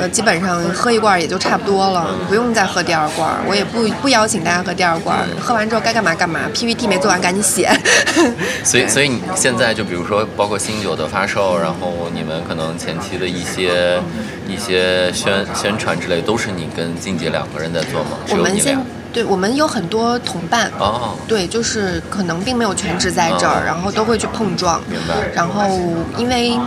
[0.00, 3.28] 呃，基本上喝一罐也就差不多了，不用再喝第二罐。
[3.46, 7.70] 我也不不邀请大家喝第二罐，喝完之后该干嘛干嘛，PPT 没做完赶紧写。
[8.64, 14.00] 所以，所以你现在就比如说，包括新酒的发售，然后你们可能前期的一些
[14.48, 18.10] 一些宣宣传之类，都是你跟静姐两个人在做吗？
[18.26, 18.86] 只我们现有你俩？
[19.12, 24.80] 对我们有很多同伴，哦，对，就是可能并没有全职在这儿，哦然后都会去碰撞。
[24.88, 25.68] 明白然后
[26.16, 26.58] 因为。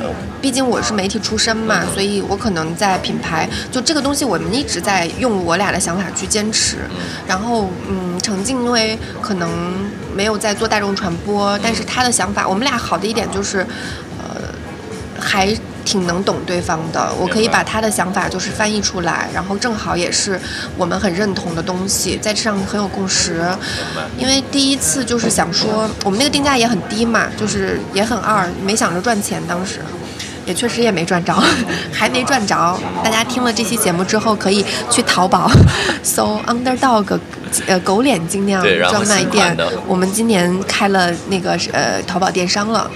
[0.00, 0.06] 呃
[0.40, 6.76] 毕竟我是媒体出身嘛，所以我可能在品牌就这个东西，我们一直在用我俩的想法去坚持。
[7.26, 9.50] 然后，嗯，程静因为可能
[10.14, 13.66] 没有在做大众传播，但是他的想法，我们俩好的一点就是，
[14.18, 14.40] 呃，
[15.18, 15.48] 还
[15.88, 17.10] 挺能懂对方的。
[17.18, 20.38] 我可以把他的想法就是翻译出来，然后正好也是
[20.76, 23.42] 我们很认同的东西，在这上很有共识。
[24.18, 29.80] 因为第一次就是想说，我们那个定价也很低嘛，就是也很二，没想着赚钱，当时。
[30.44, 31.34] 也确实也没赚着，
[31.92, 32.80] 还没赚着。
[33.04, 35.50] 大家听了这期节目之后，可以去淘宝
[36.02, 37.18] 搜 Underdog，
[37.66, 39.54] 呃，狗脸精酿专卖店。
[39.86, 42.90] 我们今年开了那个呃淘宝电商了，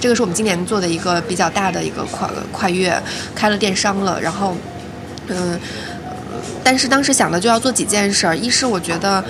[0.00, 2.96] 这个是我们今年做的一个比较大的一个跨跨越，
[3.34, 4.20] 开了电商了。
[4.20, 4.56] 然后，
[5.28, 5.58] 嗯，
[6.62, 9.24] 但是当时想的就要做几件事，一是我觉得。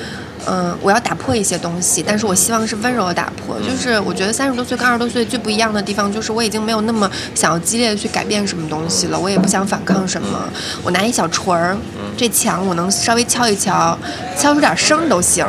[0.46, 3.58] 嗯，我要打破一些东西，但是我希望是温柔的打破。
[3.60, 10.48] 就是我觉得三十多岁跟二十多岁最不一样的地方，就是我已经没有那么想要激烈的去改变什么东西了，我也不想反抗什么。
[10.82, 11.76] 我拿一小锤儿，
[12.16, 13.96] 这墙我能稍微敲一敲，
[14.38, 15.46] 敲出点声儿都行，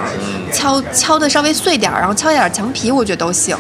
[0.54, 3.58] 敲敲的稍微碎点儿，然后敲一点墙皮，我觉得都行。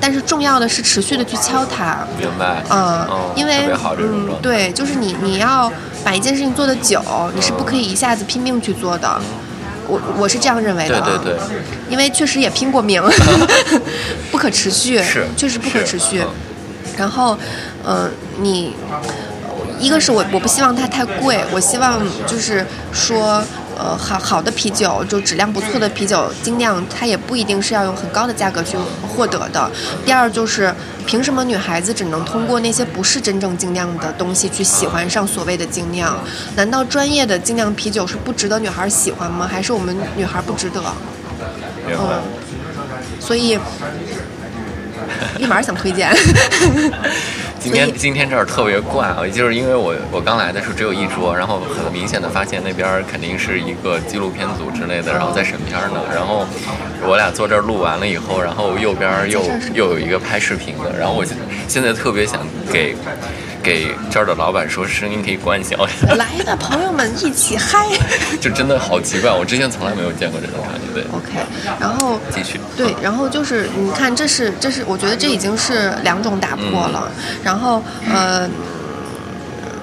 [0.00, 1.98] 但是重要的是持续的去敲它。
[2.18, 2.62] 明白。
[2.70, 2.78] 嗯，
[3.08, 3.68] 哦因为
[3.98, 4.26] 嗯。
[4.42, 5.70] 对，就是你你要
[6.04, 7.02] 把一件事情做得久，
[7.34, 9.20] 你是不可以一下子拼命去做的。
[9.88, 13.02] 我我是这样认为的、啊，对对对，因为确实也拼过命，
[14.30, 16.28] 不可持续，是确实不可持续嗯。
[16.96, 17.36] 然后，
[17.86, 18.10] 嗯、
[18.40, 18.74] 你
[19.78, 23.42] 一个是我我不希望它太贵，我希望就是说，
[23.78, 29.70] 呃，好好的啤酒，就质量不错的啤酒，精酿它也不一定是要用很高的价格去获得的。
[30.04, 30.74] 第二就是，
[31.06, 36.18] 凭什么女孩子只能通过那些不是真正精酿的东西去喜欢上所谓的精酿？
[36.56, 39.46] 难道专业的精酿啤酒是不值得女孩喜欢吗？
[39.46, 40.82] 还是我们女孩不值得？
[41.88, 42.22] 嗯，
[43.20, 43.58] 所以
[45.38, 46.10] 立马想推荐。
[47.66, 56.00] 今天今天这儿特别怪啊，就是因为我我刚来的时候只有一桌，然后很明显的发现那边肯定是一个纪录片组之类的，然后在审片呢。
[56.14, 56.46] 然后
[57.02, 59.42] 我俩坐这儿录完了以后，然后右边又
[59.74, 61.36] 又有一个拍视频的，然后我现
[61.66, 62.94] 现在特别想给
[63.66, 67.84] 给这儿的老板说声音可以关小一点，来的朋友们一起嗨。
[68.40, 70.82] 就真的好奇怪，我之前从来没有见过这种场景。
[70.94, 71.44] 对 OK，
[71.80, 77.10] 然后继续对，然后就是你看，这是这是，我觉得这已经是两种打破了。
[77.42, 78.48] 然后呃，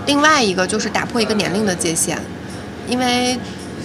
[0.06, 2.18] 另外一个就是打破一个年龄的界限，
[2.88, 3.38] 因为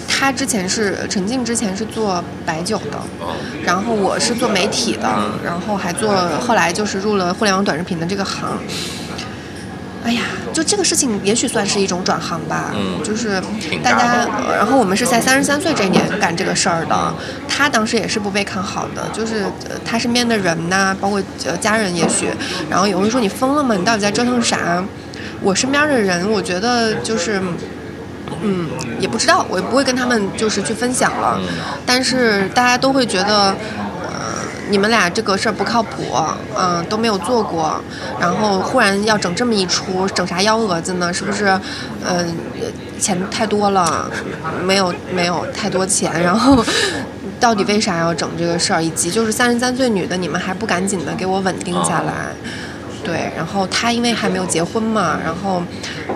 [0.06, 3.34] 他之前是陈静之前是做白酒的，哦
[3.64, 5.08] 然后我是做媒体的，
[5.44, 8.48] 然后还做后来就是入了互联网短视频的这个行。
[10.04, 10.22] 哎呀，
[10.52, 12.72] 就这个事情，也许算是一种转行吧。
[12.74, 13.40] 嗯就是
[13.82, 17.14] 大大家然后我们是在三十三岁这一年干这个事儿的。
[17.48, 22.28] 他当时也是不被看好的，就是呃他身边的人呐、包括呃家人，也许，
[22.70, 23.74] 然后有人说你疯了吗？
[23.74, 24.82] 你到底在折腾啥？
[25.42, 27.42] 我身边的人，我觉得就是。
[28.40, 28.68] 嗯，
[29.00, 31.40] 也不知道，我也不会跟他们就是去分享了，
[31.84, 33.56] 但是大家都会觉得，呃，
[34.70, 36.02] 你们俩这个事儿不靠谱，
[36.56, 37.80] 嗯、都没有做过，
[38.20, 41.12] 然后忽然要整这么一出，整啥幺蛾子呢？
[41.12, 41.58] 是不是？
[42.04, 42.36] 嗯、
[42.98, 44.10] 钱太多了，
[44.64, 46.64] 没有没有太多钱，然后
[47.40, 48.82] 到底为啥要整这个事儿？
[48.82, 52.12] 以及就是三十三岁女的，你们还不赶紧的给我稳定下来？
[53.04, 55.62] 对，然后他因为还没有结婚嘛，然后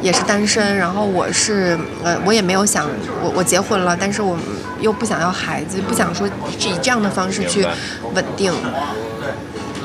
[0.02, 2.86] 也是单身，然后我是呃，我也没有想
[3.22, 4.36] 我我结婚了，但是我
[4.82, 6.26] 又不想要孩子，不想说
[6.58, 7.66] 以这样的方式去
[8.12, 8.52] 稳定。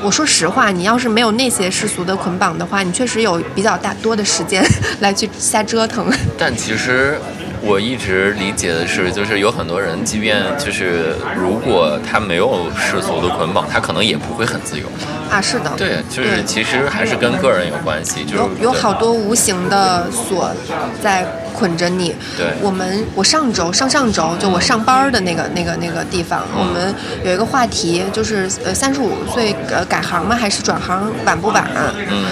[0.02, 4.64] 我说实话，你要是没有那些世俗的捆绑的话，你确实有比较大多的时间
[5.00, 6.06] 来去瞎折腾。
[6.38, 7.18] 但其实
[7.62, 14.86] 我一直理解的是，就是有很多人，即便就是如果他没有世俗的捆绑，他可能也不会很自由。
[15.30, 20.50] 啊，是的，对，就是其实还是跟个人有关系，就是有有好多无形的锁
[21.02, 22.14] 在捆着你。
[22.36, 26.94] 对我们我上周上上周就我上班的那个那个那个地方，我们
[27.24, 30.34] 有一个话题，就是呃三十五岁呃改行吗？
[30.34, 31.68] 还是转行晚不晚？
[32.10, 32.24] 嗯，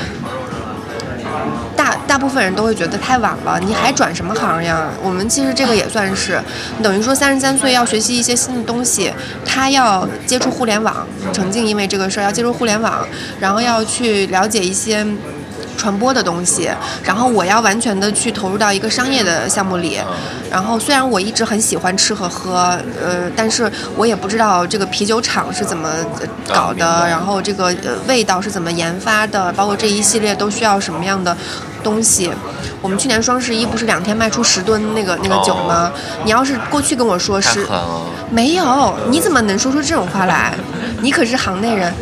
[1.76, 4.88] 大大部分人都会觉得太晚了，你还转什么行呀？
[5.02, 6.40] 我们其实这个也算是，
[6.82, 9.12] 等于说三十三岁要学习一些新的东西，
[9.44, 13.06] 他要接触互联网，程静因为这个事儿要接触互联网，
[13.38, 15.06] 然后要去了解一些。
[15.76, 16.70] 传播的东西，
[17.02, 20.00] 然后我要完全的去投入到一个商业的项目里，
[20.50, 25.88] 然后虽然我一直很喜欢吃和喝，呃，但是我也不知道这个啤酒厂是怎么
[26.20, 31.36] 呃搞的，然后这个呃味道是怎么研发的，包括这一系列都需要什么样的
[31.82, 32.30] 东西。
[32.82, 35.90] 我们去年双十一不是两天卖出十吨那个那个酒吗？
[36.24, 37.66] 你要是过去跟我说是。
[38.28, 40.52] 没有，你怎么能说出这种话来？
[41.00, 41.92] 你可是行内人，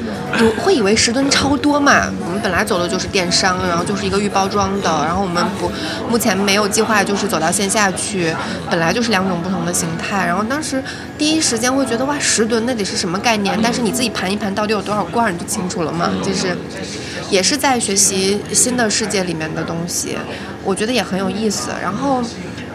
[0.41, 2.11] 你会以为十吨超多嘛？
[2.25, 5.71] 我们本来走的就是电商，然后就是一个预包装的，然后我们不
[6.11, 8.35] 目前没有计划就是走到线下去，
[8.71, 10.27] 本来就是两种不同的形态。
[10.27, 10.83] 然后当时
[11.17, 13.59] 第一时间会觉得哇，十吨那得是什么概念？
[13.63, 16.11] 但是你自己盘一盘到底有多少罐，你就清楚了嘛。
[16.23, 16.57] 就是
[17.31, 20.17] 也是在学习新的世界里面的东西，
[20.65, 21.71] 我觉得也很有意思。
[21.81, 22.23] 然后。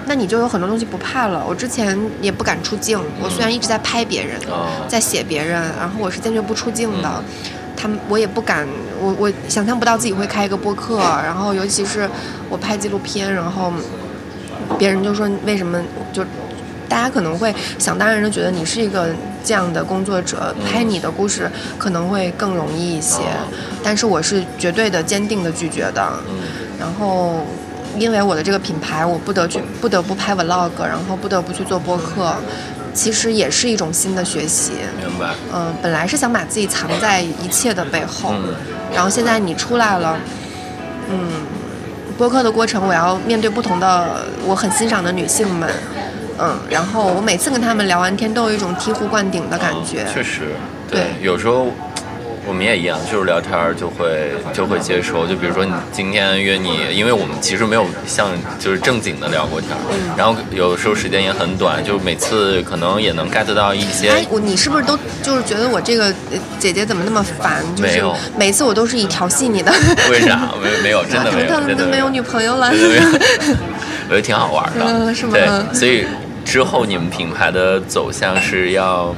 [0.09, 1.45] 那你就有很多东西不怕了。
[1.47, 7.23] 我之前也不敢出镜，我虽然一直在拍别人，哦在写别人，然后我是坚决不出镜的。
[7.77, 8.67] 他们我也不敢，
[8.99, 12.09] 我我想象不到自己会开一个播客，然后尤其是
[12.49, 13.71] 我拍纪录片，然后
[14.79, 15.79] 别人就说为什么
[16.11, 16.25] 就。
[16.89, 21.47] 大家可能会想当然的觉得你是一个这样的工作者，拍你的故事
[21.77, 23.21] 可能会更容易一些，
[23.83, 26.11] 但是我是绝对的坚定的拒绝的。
[26.79, 27.45] 然后
[27.97, 32.33] 因为我的这个品牌，我不得去不得不拍 vlog，然后不得不去做播客，
[32.93, 34.73] 其实也是一种新的学习。
[34.99, 35.33] 明白。
[35.53, 38.53] 嗯、本来是想把自己藏在一切的背后，嗯
[38.93, 40.17] 然后现在你出来了，
[41.09, 41.29] 嗯，
[42.17, 45.69] 播客的过程我要面对不同的我很欣赏的女性们，
[46.39, 50.05] 嗯，然后我每次跟她们聊完天都有一种醍醐灌顶的感觉。
[50.11, 50.55] 确实，
[50.89, 51.67] 对有时候
[52.47, 55.27] 我们也一样，就是聊天儿就会就会接收。
[55.27, 58.29] 就比如说你今天约你，因为我们其实没有像
[58.59, 59.69] 就是正经的聊过天
[60.17, 67.63] 然后有时候时间也很短，就每次可能也能 get 到一些哎，我你是不是都就是觉得我这个呃姐姐怎么那么烦？
[67.75, 69.71] 就是没有每次我都是以调戏你的。
[70.09, 70.49] 为啥？
[70.61, 72.71] 没没有，真的没有， 真的都没有女朋友了。
[74.09, 74.85] 我觉得挺好玩的。
[74.85, 76.05] 嗯是吗对，所以
[76.43, 79.15] 之后你们品牌的走向是要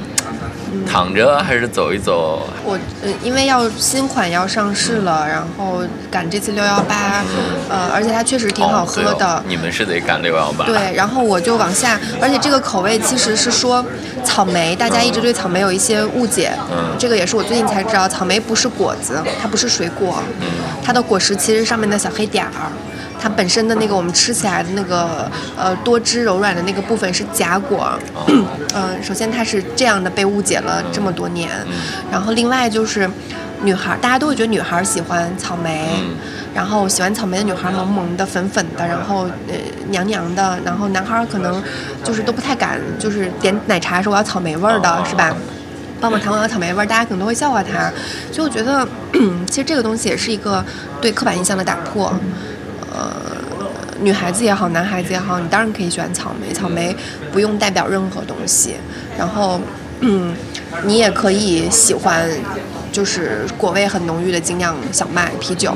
[0.86, 2.46] 躺着还是走一走？
[2.64, 7.24] 我呃，因为要新款要上市了，然后赶这次六幺八，
[7.68, 9.26] 呃，而且它确实挺好喝的。
[9.26, 10.64] 哦哦你们是得赶六幺八。
[10.64, 13.84] 对，然后我就往下，而且这个口味其实是说
[14.24, 20.22] 草莓，大家一直对草莓有一些误解，嗯这个也是我最近才知道，草莓不是果子，它不是水果，
[20.84, 22.50] 它的果实其实上面的小黑点儿。
[23.22, 27.96] 它本身的那个我们吃起来的那个呃多汁柔软的那个部分是假果，
[28.74, 31.48] 嗯、 首先它是这样的被误解了这么多年，
[32.10, 33.08] 然后另外就是
[33.62, 36.16] 女孩，大家都会觉得女孩喜欢草莓，嗯。
[36.52, 39.54] 然后喜欢草莓的女孩萌萌的、粉粉的，然后呃
[39.88, 41.62] 娘娘的，然后男孩可能
[42.04, 45.34] 就是都不太敢，就是点奶茶说我要草莓味儿的，是吧？
[45.98, 47.90] 棒棒糖我要草莓味儿，大家可能都会笑话他。
[48.30, 48.86] 所以我觉得，
[49.48, 50.62] 其实这个东西也是一个
[51.00, 52.12] 对刻板印象的打破。
[52.92, 53.10] 呃，
[54.00, 56.94] 女孩子也好，男孩子也好，你当然可以喜欢草莓，草莓
[57.32, 58.74] 不用代表任何东西。
[59.18, 59.60] 然后，
[60.00, 60.34] 嗯，
[60.84, 62.28] 你也可以喜欢。
[62.92, 65.74] 就是果味很浓郁的精酿小麦啤酒，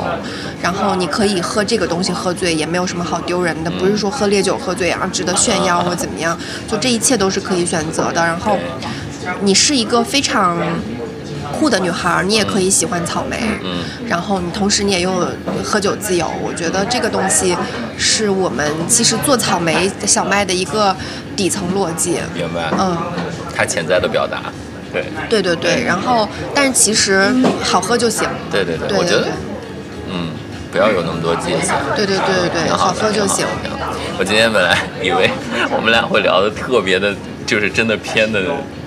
[0.60, 6.38] 然后你可以喝这个东西喝醉，也没有什么好丢人的，不是说喝烈酒喝醉啊值得炫耀或怎么样，
[6.68, 8.22] 就这一切都是可以选择的。
[8.22, 8.58] 然后，
[9.40, 10.58] 你是一个非常
[11.58, 15.26] 酷的女孩，你也可以喜欢草莓，嗯，然后你同时你也拥有
[15.64, 16.30] 喝酒自由。
[16.42, 17.56] 我觉得这个东西
[17.96, 20.94] 是我们其实做草莓小麦的一个
[21.34, 22.70] 底层逻辑，明白？
[22.78, 22.96] 嗯，
[23.54, 24.52] 它潜在的表达。
[25.28, 27.30] 对对对，然后但是其实
[27.62, 28.26] 好喝就行。
[28.50, 29.28] 对对对，我觉得，
[30.10, 30.30] 嗯，
[30.72, 31.74] 不要有那么多界限。
[31.94, 33.44] 对对对对对，好喝就行。
[34.18, 35.28] 我今天本来以为
[35.70, 38.40] 我们俩会聊的特别的，就是真的偏的，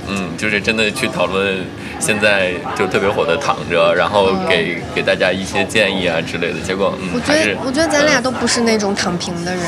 [0.09, 1.57] 嗯，就是真的去讨论
[1.99, 6.59] 现在就特别火的躺着，然后给给大家一些建议啊之类的。
[6.61, 9.61] 结果，嗯，我觉得我觉得咱俩都不是那种躺平的人。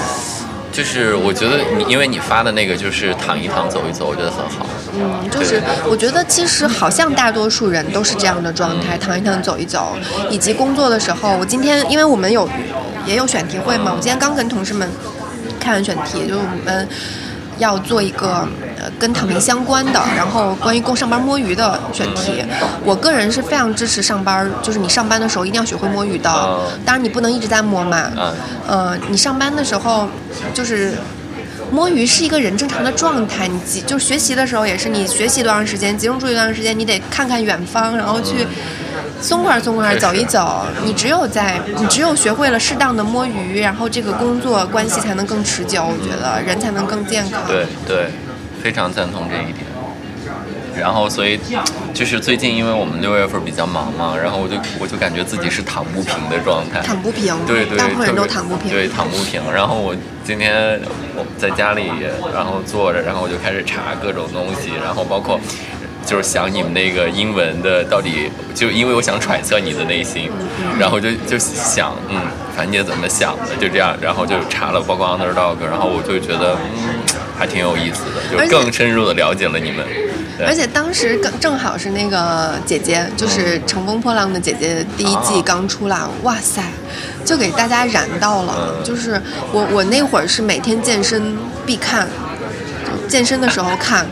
[0.71, 4.65] 就是我觉得你，因为你发的那个就是躺一躺走一走，我觉得很好。
[4.93, 9.97] 嗯，就是我觉得其实好像大多数人都是这样的状态，躺一躺走一走，
[10.29, 12.49] 以及工作的时候，我今天因为我们有
[13.05, 14.89] 也有选题会嘛，我今天刚跟同事们
[15.59, 16.87] 看完选题，就是我们。
[17.61, 18.47] 要做一个
[18.79, 22.43] 呃跟躺平相关的，然后关于供上班摸鱼的选题。
[22.83, 26.29] 我个人是非常支持上班，就是你上班的时候一定要学会摸鱼的。
[26.83, 28.11] 当然你不能一直在摸嘛。
[28.67, 30.09] 呃，你上班的时候
[30.53, 30.93] 就是
[31.71, 33.47] 摸鱼是一个人正常的状态。
[33.47, 38.47] 你集就学习的时候也是，你学习多长时间，集中注意多长时间，你得看看远方，然后去。
[39.21, 45.83] 松快松快走一走， 你只有在你只有学会了适当的摸鱼，然后这个工作关系才能更持久。
[45.83, 47.41] 我觉得人才能更健康。
[47.47, 48.07] 对对，
[48.61, 49.65] 非常赞同这一点。
[50.73, 51.37] 然后所以
[51.93, 56.79] 就是最近因为我们六月份比较忙嘛，然后我就我就感觉自己是躺不平的状态。
[56.81, 57.35] 躺不平。
[57.45, 57.77] 对对。
[57.77, 58.71] 大部分人都躺不平。
[58.71, 59.41] 对，躺不平。
[59.51, 59.93] 然后我
[60.23, 60.79] 今天
[61.15, 61.91] 我在家里，
[62.33, 65.39] 然后坐着，然后我就开始查各种东西，然后包括。
[66.05, 70.29] 就是想你们那个英文的到底，就因为我想揣测你的内心，
[70.79, 72.19] 然后就就想，嗯，
[72.55, 79.85] 樊姐怎么想的，就这样，然后就查了，包括 Underdog，然后我就觉得，嗯，还挺有意思的，就更深入的了解了你们。
[80.43, 86.63] 而且当时更正好是那个姐姐，就是《乘风破浪的姐姐》第一季刚出来，哇塞，
[87.23, 88.81] 就给大家燃到了。
[88.83, 89.21] 就是
[89.51, 92.07] 我我那会儿是每天健身必看。
[93.11, 94.05] 健身的时候看，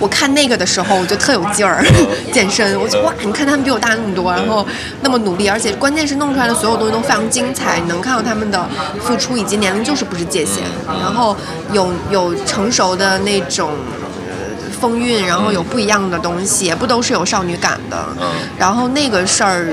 [0.00, 1.84] 我看那个的时候我就特有劲儿。
[2.32, 4.66] 健身，我就哇，你看他们比我大那么多，然后
[5.02, 8.66] 那么努力，而且关键是弄出来的所有东西都非常精彩，你能看到他们的
[9.02, 10.64] 付出以及年龄就是不是界限。
[11.02, 11.36] 然后
[11.72, 13.70] 有有成熟的那种
[14.80, 18.06] 风韵，然后有不一样的东西，也不都是有少女感的。
[18.58, 19.68] 然后那个事儿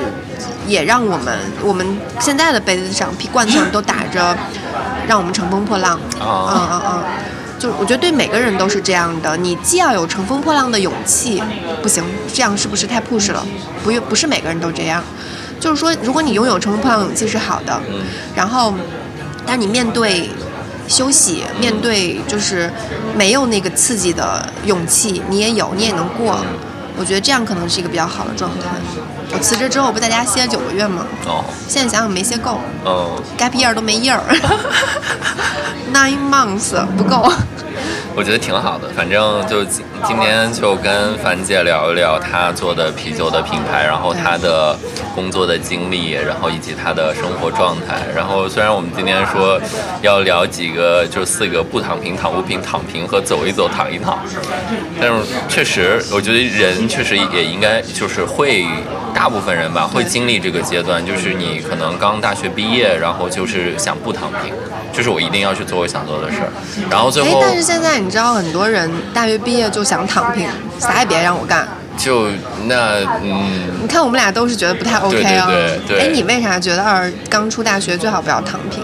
[0.68, 1.86] 也让我们，我们
[2.20, 4.36] 现在的杯子上、瓶罐子上都打着
[5.08, 5.98] “让我们乘风破浪”。
[6.20, 7.04] 嗯嗯嗯。
[7.64, 11.42] 就我觉得对每个人都是这样的，你既要有乘风破浪的勇气，
[11.82, 12.04] 不行，
[12.34, 13.42] 这样是不是太 push 了？
[13.82, 15.02] 不，不是每个人都这样。
[15.62, 17.82] 就是说，如果你拥有乘风破浪勇气是好的，
[18.36, 18.74] 然后，
[19.46, 20.30] 但你面对
[20.90, 22.70] 休息，面对就是
[23.16, 26.46] 没有那个刺激的勇气，你也有，你也能过。
[26.98, 28.68] 我觉得这样可能是一个比较好的状态。
[29.34, 31.06] 我辞职之后不在家歇了九个月吗？
[31.26, 31.44] 哦。
[31.68, 32.60] 现在想想没歇够。
[32.84, 33.22] 哦。
[33.38, 34.22] gap year 都没印儿。
[35.94, 37.32] Nine months 不够。
[38.16, 44.78] 我觉得挺好的，反正就今今天就跟樊姐聊一聊她做的啤酒的品牌，然后她的
[45.16, 48.04] 工作的经历，然后以及她的生活状态。
[48.16, 49.60] 然后虽然我们今天说
[50.02, 54.20] 要聊几个，就四个不躺平、躺不平、躺平和走一走、躺一躺，
[55.02, 58.66] 但是确实，我觉得人确实也应该就是会，
[59.14, 64.54] 大部分人吧会经历这个阶段，就是你可能刚大学毕业，然后就是想不躺平，
[64.92, 66.52] 就是我一定要去做我想做的事儿，
[66.92, 67.40] 然后最后。
[67.42, 67.83] 但是现在。
[68.00, 70.48] 你知道很多人大学毕业就想躺平，
[70.80, 71.68] 啥也别让我干。
[71.96, 72.28] 就
[72.66, 75.48] 那嗯，你看我们俩都是觉得不太 OK 啊。
[75.48, 76.00] 对对对。
[76.00, 78.84] 哎，你为啥觉得二刚出大学最好不要躺平？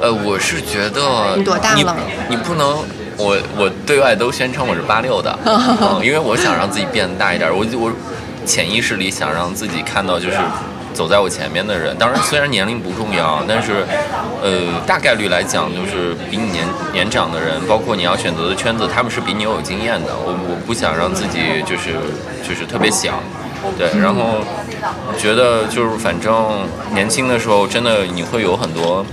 [0.00, 1.96] 呃，我是觉得你多大了？
[2.28, 2.78] 你不能，
[3.16, 5.36] 我我对外都宣称我是八六的，
[6.02, 7.50] 因为我想让自己变大一点。
[7.50, 7.90] 我我
[8.46, 10.38] 潜意识里想让自己看到就是。
[10.98, 13.86] 走在我前面的人，当然虽然年龄不重要，但是，
[14.42, 20.08] 呃，大概率来讲，就是比你年年长的人，包括你要选择的圈子，他们是比你有经验的。
[20.18, 21.94] 我我不想让自己就是
[22.42, 23.22] 就是特别小，
[23.78, 24.42] 对，然后
[25.16, 29.06] 觉得就是反正年轻的时候，真的你会有很多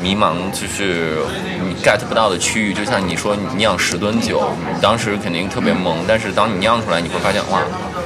[0.00, 1.18] 迷茫，就是
[1.62, 2.74] 你 get 不到的区域。
[2.74, 7.60] 就像你说你酿十吨酒，你当时肯定特别懵，但是当你酿出来，你会发现哇，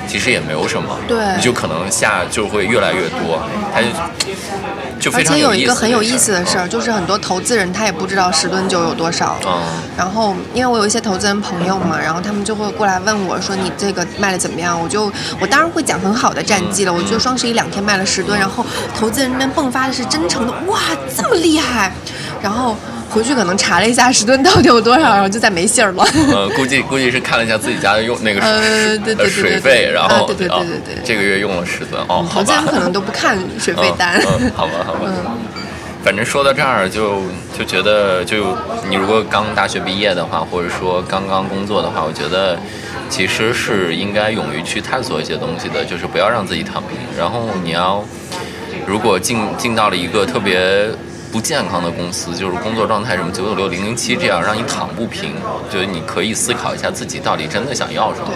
[0.06, 3.42] 其实也没有什么，对你就可能下就会越来越多，
[3.74, 3.88] 它就
[5.00, 9.36] 就非而且有一个很有意思的事儿，嗯就是很多投资人他也不知道十吨酒有多少。
[9.46, 9.52] 嗯
[9.96, 15.10] 然后，因为我有一些投资人朋友嘛，然后他们就会过来问我说：“你这个卖的怎么样？”我就
[15.40, 16.92] 我当然会讲很好的战绩了。
[16.92, 18.64] 我觉得双十一两天卖了十吨，然后
[18.96, 20.78] 投资人那边迸发的是真诚的，哇，
[21.16, 21.77] 这么厉害！
[22.40, 22.76] 然后
[23.10, 26.04] 回去可能查了一下十吨到底有多少，然后就再没信儿了。
[26.32, 34.20] 呃，估计估计是看了一下自己家的用那个呃水对对对对水费，然后啊对对对哦对对这个月用了十吨哦，好吧投资人，可能都不看水费单。
[34.20, 35.10] 嗯，嗯好吧，好吧。
[36.04, 37.22] 反正说到这儿就
[37.58, 38.56] 就觉得，就
[38.88, 42.56] 你如果刚大学毕业的话，或者说刚刚工作的话，我觉得
[43.10, 46.96] 其实是应该勇于去探索一些东西的，就是不要让自己躺平。
[47.18, 48.02] 然后你要
[48.86, 50.88] 如果进进到了一个特别
[51.30, 55.34] 不健康的公司，就是工作状态什么九九六零零七这样，让你躺不平，
[55.70, 58.28] 就是你可以思考一下自己到底真的想要什么。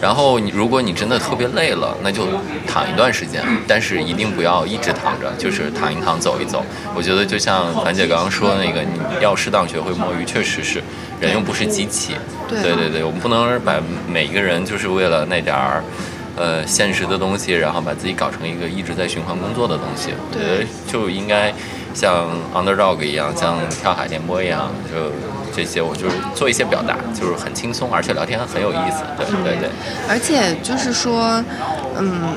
[0.00, 2.26] 然后你如果你真的特别累了，那就
[2.66, 6.64] 躺一段时间，但是一定不要一直躺着，就是躺一躺走一走。
[6.94, 10.82] 我觉得就像樊姐刚刚说的那个，你要适当学会摸鱼，确实是，
[11.20, 12.14] 人又不是机器。
[12.48, 13.74] 对对对对，我们不能把
[14.08, 15.84] 每一个人就是为了那点儿。
[16.36, 21.52] 呃，现实的东西，然后把自己搞成一个一直在循环工作的东西，我觉得就应该
[21.94, 25.12] 像 underdog 一样，像跳海电波一样，就
[25.54, 29.68] 这些，我就是做一些表达，就是很轻松，而且聊天很有意思，对对对。
[30.08, 31.42] 而且就是说，
[31.98, 32.34] 嗯，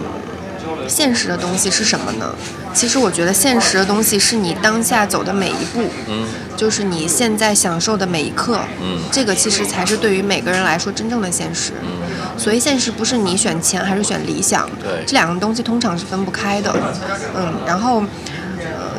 [0.87, 2.33] 现实的东西是什么呢？
[2.73, 6.25] 其实我觉得现实的东西是你当下走的每一步，嗯
[6.57, 11.73] 就是你现在享受的每一刻，嗯这个其实才是对于每个人来说真正的现实。
[11.83, 11.89] 嗯
[12.35, 16.75] 所以现实不是你选钱还是选理想，对这两个东西通常是分不开的。
[17.35, 17.99] 嗯，然后，
[18.57, 18.92] 呃，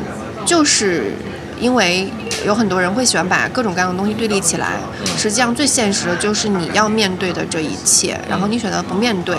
[0.45, 1.11] 就是
[1.59, 2.07] 因为
[2.45, 4.73] 有很多人会喜欢把各种各样的东西对立起来，
[5.17, 9.35] 实际上最现实的就是你要面对的这一切，然后你选择不面对。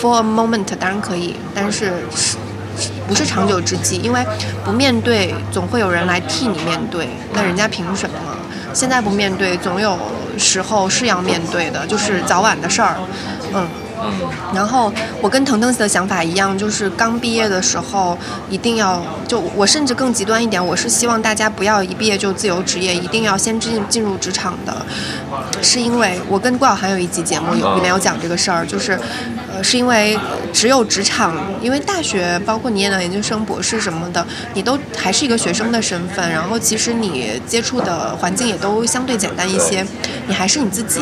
[0.00, 1.92] For a moment 当然可以，但是
[3.08, 3.96] 不是长久之计？
[3.96, 4.24] 因为
[4.64, 8.16] 不面对，总会有人来替你面对，那人家凭什么？
[8.72, 9.98] 现在不面对，总有
[10.36, 12.96] 时候是要面对的，就是早晚的事儿。
[13.54, 13.66] 嗯。
[14.02, 14.28] 嗯。
[14.54, 18.16] 然后我跟腾腾的想法一样，就是刚毕业的时候
[18.48, 24.86] 一定要就我甚至更极端一点，我是希望大家不要一毕业就自由职业，一定要先进进入职场的，
[25.62, 28.98] 是因为我跟郭晓涵有一集节目有里面有讲这个事儿，就是
[29.56, 30.18] 呃是因为
[30.52, 39.84] 只有职场，因为大学包括你念的研究生、博士什么的，你都还是一个学生的身份，然后其实你接触的环境也都相对简单一些，
[40.26, 41.00] 你还是你自己。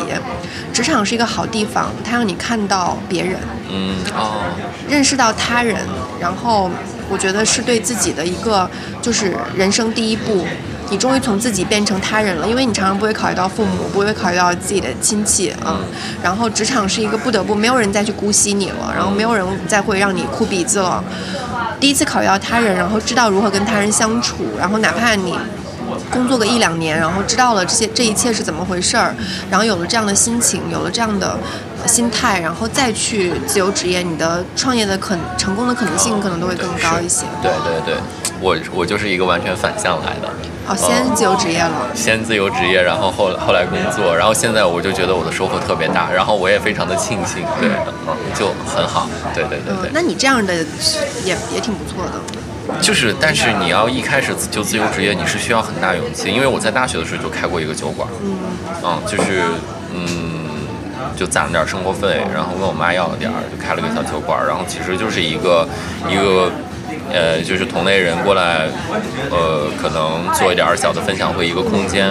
[0.73, 3.37] 职场是一个好地方，它让你看到别人。
[3.71, 4.45] 嗯哦，
[4.89, 5.77] 认识到他人，
[6.21, 6.71] 然后
[7.09, 8.69] 我觉得是对自己的一个
[9.03, 10.47] 就是人生第一步。
[10.95, 15.79] 你终于从自己变成他人了，因为你常常不会考虑到父母，不会考虑到自己的亲戚啊、嗯。
[16.23, 21.03] 然后职场是一个不得不，没有人再去姑息你了，然后没有人再会让你哭鼻子了。
[21.81, 25.37] 第一次考虑到他人，然后知道如何跟他人相处，然后哪怕你。
[26.11, 29.15] 工作个一两年，然后知道了这些这一切是怎么回事儿，
[29.51, 31.37] 然后有了这样的心情，有了这样的
[31.87, 37.25] 心态，然后再去自由职业，你的创业的可成功的可能性可能都会更高一些。
[37.43, 37.97] 对对对，
[38.41, 40.29] 我我就是一个完全反向来的。
[40.67, 41.89] 哦，先自由职业了。
[41.95, 47.69] 先自由职业，然后后后来工作，然后现在我就觉得我的收获特别大，然后我也非常的庆幸，对，
[48.07, 49.89] 嗯，就很好，对对对对。
[49.89, 50.55] 嗯，那你这样的
[51.25, 52.13] 也也挺不错的。
[52.81, 56.31] 就是，但是你要一开始就自由职业，你是需要很大勇气。
[56.33, 58.39] 因为我在大学的时候就开过一个酒馆，嗯，
[58.83, 59.43] 嗯，就是
[59.93, 60.49] 嗯，
[61.15, 64.41] 就攒了点生活费，然后问我妈要了点儿，就开了个小酒馆。
[64.47, 65.69] 然后其实就是一个
[66.09, 66.51] 一个
[67.13, 68.69] 呃，就是同类人过来，
[69.31, 72.09] 呃，可能做一点小的分享会一个空间。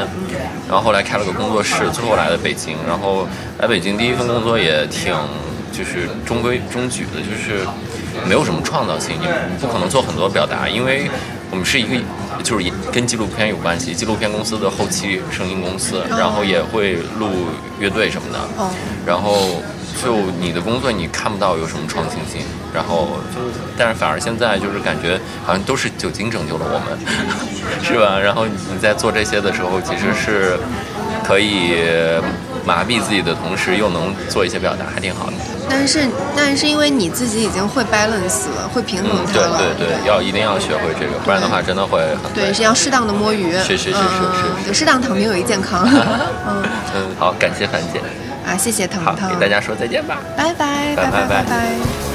[0.68, 2.76] 然后后来开了个工作室，最后来了北京。
[2.88, 3.28] 然后
[3.60, 5.14] 来北京第一份工作也挺
[5.72, 7.66] 就是中规中矩的，就是。
[8.28, 9.26] 没有什么创造性，你
[9.60, 11.10] 不可能做很多表达，因为
[11.50, 11.96] 我们是一个
[12.44, 17.48] 就是跟纪录片有关系，纪录片公司的后期声音公司，然后也会录
[17.80, 18.40] 乐队什么的，
[19.04, 19.64] 然后
[20.04, 23.40] 就你的工作你看不到有什么创新性，然后就
[23.78, 27.00] 但是反而现在就是感觉好像都是酒精拯救了我们，
[27.84, 28.20] 是吧？
[28.20, 30.60] 然后你在做这些的时候，其实是
[31.24, 31.76] 可以
[32.66, 35.34] 麻痹自己的同时，又能做一些表达，还挺好的。
[35.70, 39.58] 但是，但是因为你自己已经会 balance 了，会平衡它了。
[39.58, 42.32] 对对对，要一定要学会这个，不然的话真的会很。
[42.34, 43.54] 对，是要适当的摸鱼。
[43.54, 45.88] 是是是是是，适当躺平有益健康。
[46.48, 46.64] 嗯
[46.96, 48.02] 嗯，好，感谢樊姐。
[48.46, 50.20] 啊，谢谢腾腾，给大家说再见吧。
[50.36, 52.13] 拜拜，拜拜，拜拜。